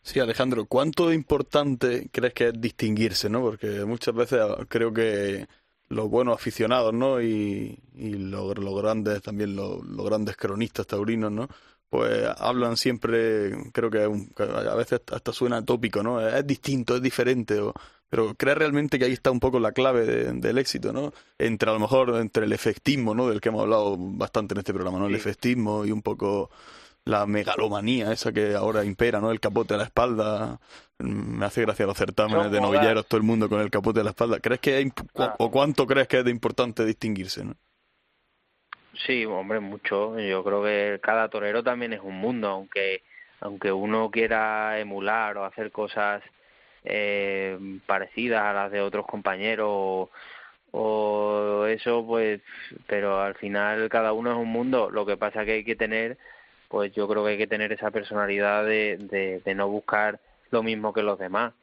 [0.00, 3.42] Sí, Alejandro, ¿cuánto importante crees que es distinguirse, no?
[3.42, 5.46] Porque muchas veces creo que
[5.88, 7.20] los buenos aficionados, ¿no?
[7.22, 11.48] Y, y los, grandes, también los, grandes cronistas taurinos, ¿no?
[11.88, 16.20] Pues hablan siempre, creo que, a veces hasta suena tópico, ¿no?
[16.20, 17.58] Es distinto, es diferente,
[18.10, 21.12] pero ¿crees realmente que ahí está un poco la clave del éxito, ¿no?
[21.38, 23.28] Entre a lo mejor, entre el efectismo, ¿no?
[23.28, 25.06] Del que hemos hablado bastante en este programa, ¿no?
[25.06, 26.50] El efectismo y un poco
[27.04, 29.30] la megalomanía esa que ahora impera, ¿no?
[29.30, 30.60] El capote a la espalda.
[30.98, 34.10] Me hace gracia los certámenes de novilleros, todo el mundo con el capote a la
[34.10, 34.40] espalda.
[34.40, 37.54] ¿Crees que o cuánto crees que es de importante distinguirse, no?
[39.06, 40.18] Sí, hombre, mucho.
[40.18, 43.02] Yo creo que cada torero también es un mundo, aunque
[43.40, 46.22] aunque uno quiera emular o hacer cosas
[46.84, 50.10] eh, parecidas a las de otros compañeros o,
[50.72, 52.40] o eso, pues,
[52.86, 54.90] pero al final cada uno es un mundo.
[54.90, 56.18] Lo que pasa que hay que tener
[56.68, 60.92] pues yo creo que hay que tener esa personalidad de, de, no buscar lo mismo
[60.92, 61.54] que los demás,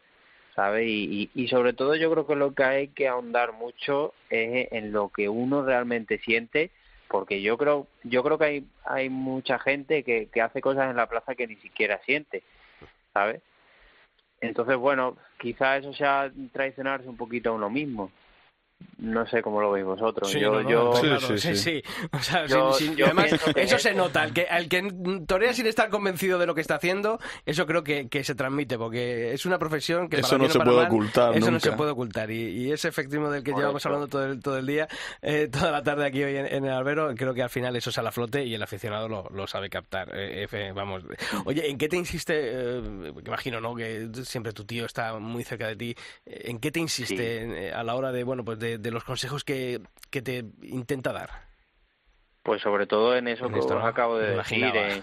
[0.56, 0.86] ¿sabes?
[0.88, 5.10] Y, sobre todo yo creo que lo que hay que ahondar mucho es en lo
[5.10, 6.72] que uno realmente siente,
[7.08, 10.98] porque yo creo, yo creo que hay, hay mucha gente que, que hace cosas en
[10.98, 12.44] la plaza que ni siquiera siente,
[13.14, 13.42] ¿sabes?
[14.42, 18.12] Entonces, bueno, quizá eso sea traicionarse un poquito a uno mismo,
[18.98, 20.32] no sé cómo lo veis vosotros.
[20.32, 20.94] yo, yo...
[21.38, 24.22] Sí, sí, O sea, además, eso se nota.
[24.22, 24.92] Al que, al que
[25.28, 28.78] torea sin estar convencido de lo que está haciendo, eso creo que, que se transmite,
[28.78, 30.18] porque es una profesión que.
[30.18, 31.36] Eso no se puede ocultar.
[31.36, 32.32] Eso no se puede ocultar.
[32.32, 34.88] Y, y ese efectivo del que llevamos hablando todo el, todo el día,
[35.22, 38.10] eh, toda la tarde aquí hoy en, el albero, creo que al final eso sale
[38.10, 40.12] a flote y el aficionado lo, lo sabe captar.
[40.14, 41.04] Eh, vamos.
[41.46, 42.34] Oye, ¿en qué te insiste?
[42.36, 43.76] Eh, imagino, ¿no?
[43.76, 45.96] Que siempre tu tío está muy cerca de ti.
[46.26, 50.22] ¿En qué te insiste a la hora de, bueno, pues de, los consejos que, que
[50.22, 51.30] te intenta dar?
[52.44, 55.02] Pues sobre todo en eso que os acabo de decir, en,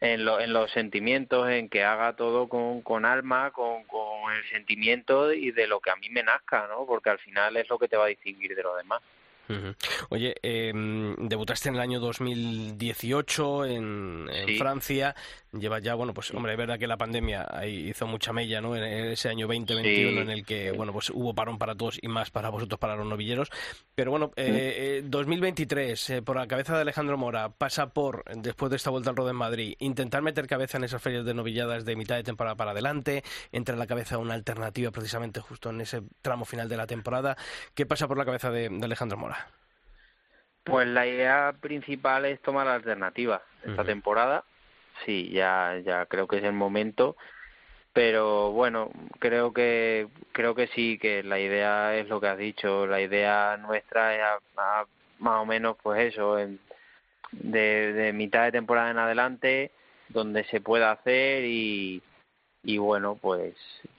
[0.00, 5.30] en, en, los sentimientos, en que haga todo con, con alma, con, con, el sentimiento
[5.32, 6.86] y de lo que a mí me nazca, ¿no?
[6.86, 9.02] Porque al final es lo que te va a distinguir de lo demás.
[10.08, 15.14] Oye, em, debutaste en el año 2018 en, en Francia.
[15.58, 18.76] Lleva ya, bueno, pues hombre, es verdad que la pandemia hizo mucha mella, ¿no?
[18.76, 22.30] En ese año 2021 en el que, bueno, pues hubo parón para todos y más
[22.30, 23.50] para vosotros, para los novilleros.
[23.94, 28.76] Pero bueno, eh, 2023, eh, por la cabeza de Alejandro Mora, pasa por, después de
[28.76, 31.96] esta vuelta al Rodo en Madrid, intentar meter cabeza en esas ferias de novilladas de
[31.96, 36.02] mitad de temporada para adelante, entra en la cabeza una alternativa precisamente justo en ese
[36.22, 37.36] tramo final de la temporada.
[37.74, 39.48] ¿Qué pasa por la cabeza de Alejandro Mora?
[40.64, 44.44] Pues la idea principal es tomar la alternativa esta temporada.
[45.04, 47.16] Sí, ya, ya creo que es el momento.
[47.92, 48.90] Pero bueno,
[49.20, 52.86] creo que creo que sí, que la idea es lo que has dicho.
[52.86, 54.42] La idea nuestra es
[55.18, 56.58] más o menos, pues eso, en,
[57.32, 59.70] de, mitad de temporada en adelante,
[60.08, 62.02] donde se pueda hacer y,
[62.64, 63.54] y bueno, pues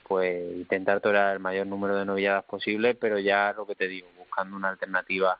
[0.08, 4.08] pues intentar torear el mayor número de novilladas posible, pero ya lo que te digo,
[4.18, 5.40] buscando una alternativa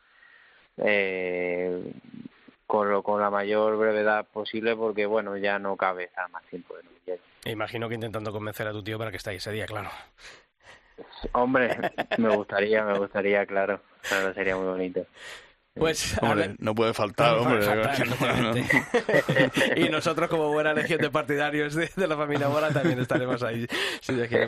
[0.78, 1.94] eh,
[2.68, 6.84] con, con la mayor brevedad posible porque, bueno, ya no cabe estar más tiempo de
[6.84, 7.22] novillero.
[7.46, 9.90] Imagino que intentando convencer a tu tío para que esté ahí ese día, claro.
[11.34, 11.78] Hombre,
[12.18, 13.82] me gustaría, me gustaría, claro.
[14.08, 15.06] Claro, sería muy bonito.
[15.78, 16.16] Pues
[16.60, 17.66] no puede faltar, hombre.
[19.76, 23.68] y nosotros, como buena legión de partidarios de, la familia Mora, también estaremos ahí.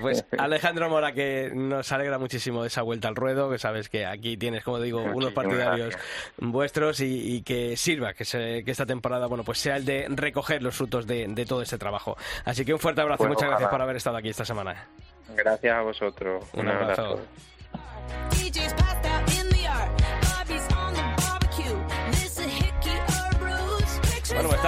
[0.02, 4.38] pues Alejandro Mora, que nos alegra muchísimo esa vuelta al ruedo, que sabes que aquí
[4.38, 5.96] tienes, como digo, unos partidarios
[6.38, 8.24] vuestros y, que sirva, que,
[8.64, 12.16] que esta temporada, bueno, pues sea el de recoger los frutos de, todo este trabajo.
[12.46, 14.88] Así que un fuerte abrazo y pues muchas gracias por haber estado aquí esta semana.
[15.36, 16.46] Gracias a vosotros.
[16.54, 17.20] Un, abrazo.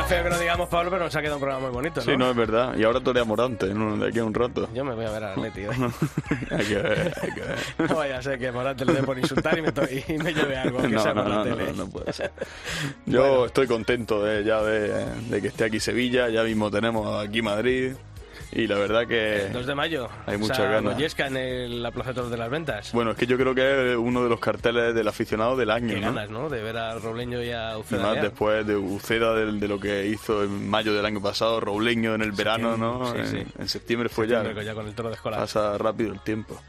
[0.09, 2.05] Feo que lo digamos, Pablo, pero nos ha quedado un programa muy bonito, ¿no?
[2.11, 2.75] Sí, no, es verdad.
[2.75, 4.67] Y ahora torea Morante, de aquí a un rato.
[4.73, 5.61] Yo me voy a ver al Atleti.
[5.61, 5.69] ¿eh?
[6.51, 7.57] hay que ver, hay que ver.
[7.89, 10.57] No vaya a ser que Morante le dé por insultar y me, y me lleve
[10.57, 11.65] algo que no, sea no, por la no, tele.
[11.71, 12.31] no, no puede ser.
[13.05, 17.43] Yo estoy contento de, ya de, de que esté aquí Sevilla, ya mismo tenemos aquí
[17.43, 17.93] Madrid.
[18.51, 19.49] Y la verdad que...
[19.53, 20.09] 2 de mayo.
[20.25, 20.95] Hay sea, ganas.
[20.95, 22.91] Goyesca en el, la Plaza de Toros de las Ventas.
[22.93, 25.93] Bueno, es que yo creo que es uno de los carteles del aficionado del año,
[25.93, 26.07] Qué ¿no?
[26.07, 26.49] ganas, ¿no?
[26.49, 28.01] De ver a Robleño y a Y Uceda.
[28.01, 28.21] más ya.
[28.23, 32.21] después de Uceda, de, de lo que hizo en mayo del año pasado, Robleño en
[32.23, 33.11] el verano, ¿no?
[33.13, 33.43] sí, en, sí.
[33.59, 34.71] en septiembre fue Septiembre, ya.
[34.71, 35.39] ya con el toro de escolar.
[35.39, 36.59] Pasa rápido el tiempo.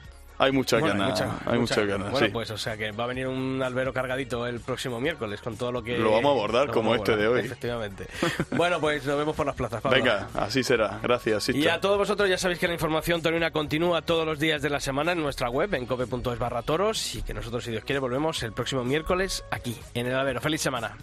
[0.43, 2.33] Hay muchas Bueno, ganas, mucha- hay mucha- muchas ganas, Bueno, sí.
[2.33, 5.71] pues o sea que va a venir un albero cargadito el próximo miércoles con todo
[5.71, 5.99] lo que...
[5.99, 7.41] Lo vamos a abordar como vamos este de hoy.
[7.41, 8.07] Efectivamente.
[8.57, 9.99] bueno, pues nos vemos por las plazas, Pablo.
[9.99, 10.99] Venga, así será.
[11.03, 14.63] Gracias, Y a todos vosotros ya sabéis que la información taurina continúa todos los días
[14.63, 17.85] de la semana en nuestra web, en cope.es barra toros, y que nosotros, si Dios
[17.85, 20.41] quiere, volvemos el próximo miércoles aquí, en el albero.
[20.41, 20.97] ¡Feliz semana!